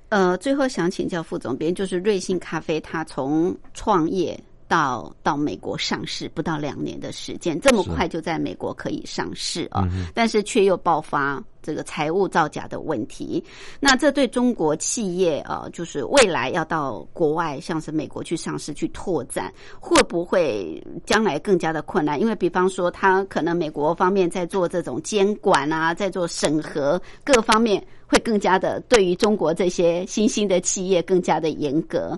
[0.10, 4.38] 呃，最后想请教副总编，就是瑞幸咖啡，它从创业
[4.72, 13.44] 到到美国上市不到两年的时间，这么快就在美国可以上市啊、嗯但是却又爆发这个财务造假的问题。
[13.82, 22.18] 那这对中国企业啊、呃就是未来要到国外，像是美国去上市去拓展，会不会将来更加的困难？
[22.18, 32.18] 因为比方说，他可能美国方面在做这种监管啊，在做审核各方面，会更加的对于中国这些新兴的企业更加的严格。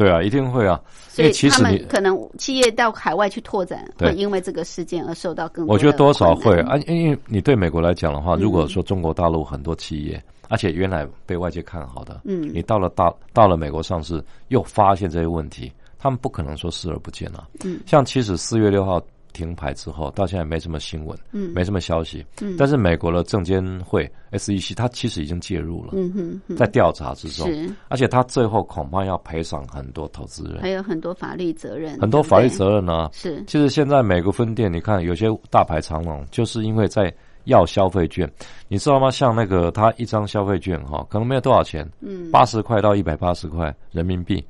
[0.00, 0.80] 对啊，一定会啊，
[1.18, 4.08] 因所以他们可能企业到海外去拓展，对。
[4.08, 8.40] 会因为这个事件而受到更多我觉得多少会啊，因为你对美国来讲的话，嗯。
[8.40, 12.50] 如果说中国大陆很多企业，而且原来被外界看好的，嗯。
[12.54, 17.46] 你到了大到了美国上市，又发现这些问题，他们不可能说视而不见啊。
[17.62, 17.78] 嗯。
[17.84, 18.98] 像其实四月六号
[19.40, 21.52] 停牌之后，到现在没什么新闻，嗯。
[21.54, 22.54] 没什么消息，嗯。
[22.58, 27.70] 但是美国的证监会 SEC 它其实已经介入了，嗯哼哼，在调查之中，是。
[27.88, 33.42] 而且它最后恐怕要赔偿很多投资人，还有很多法律责任，很多法律责任呢、是。
[33.46, 37.12] 其实现在美国分店，你看有些大排长龙，就是因为在
[37.44, 38.30] 要消费券。
[38.68, 39.10] 你知道吗？
[39.10, 44.44] 像那个他一张消费券哈，可能没有多少钱，嗯，八十块到一百八十块人民币，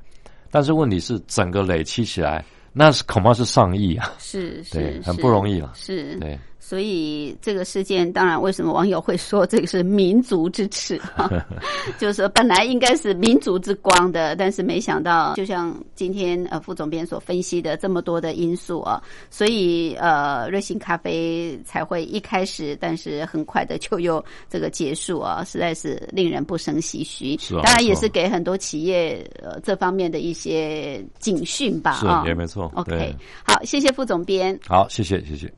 [0.51, 2.43] 但是问题是整个累积起来，
[2.73, 6.39] 那是恐怕是上亿啊，是对，很不容易了，是，对。
[6.63, 11.01] 所以这个事件，当然，为什么网友会说这个是民族之耻？
[11.97, 19.01] 就是说，本来应该是民族之光的，但是没想到，就像今天呃副总编所分析的这么多的因素啊，
[19.31, 27.35] 所以呃瑞幸咖啡才会一开始，但是很快的就又这个结束啊，实在是令人不胜唏嘘。
[27.39, 31.93] 是啊，当然也是给很多企业呃这方面的一些警讯吧。
[31.93, 32.71] 是，也没错。
[32.75, 34.57] OK，好，谢谢副总编。
[34.67, 35.51] 好，谢谢，谢谢。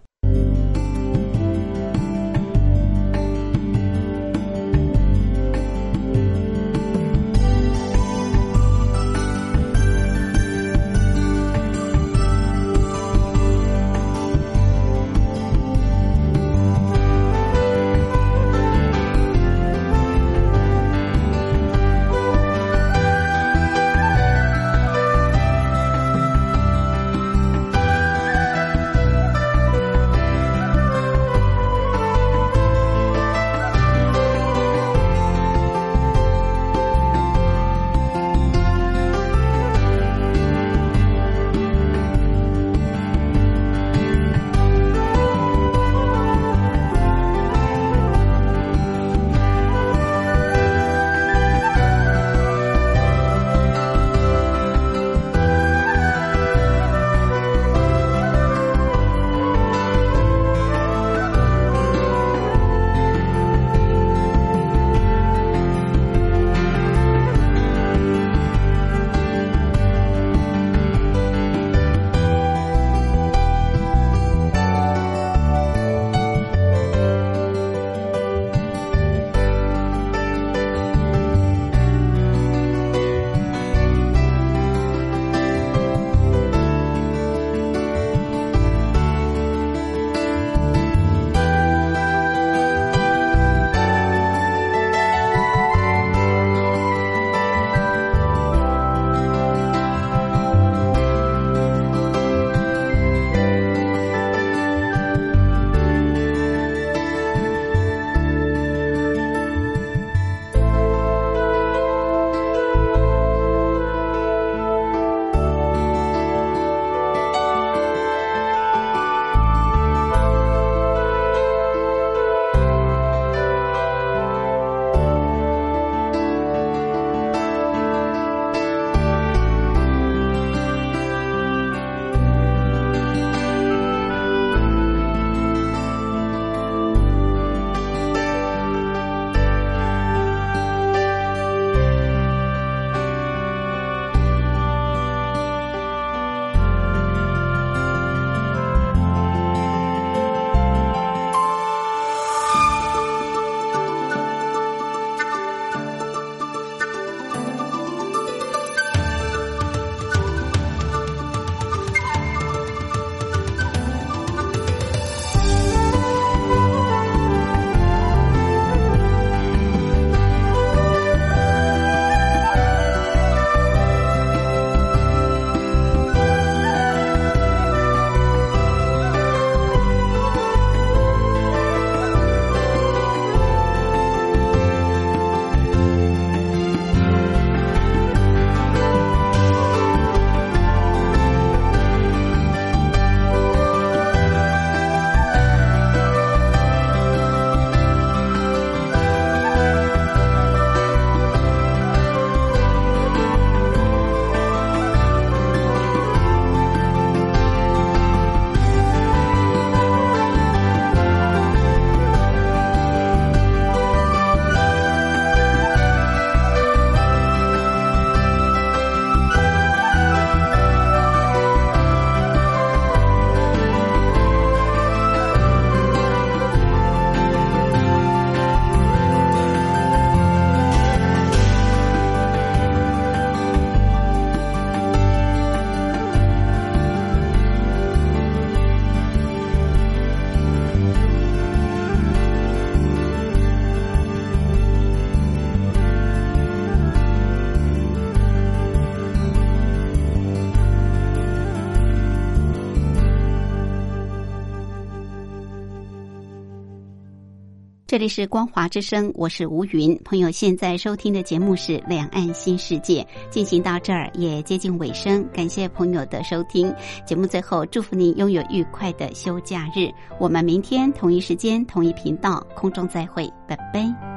[257.93, 259.95] 这里是光华之声，我是吴云。
[260.03, 266.73] 朋友现在收听的节目是《两岸新世界》，进行到这儿也接近尾声，感谢朋友的收听。
[267.05, 269.91] 节目最后，祝福您拥有愉快的休假日。
[270.19, 274.12] 我们明天同一时间、同一频道空中再会，拜拜。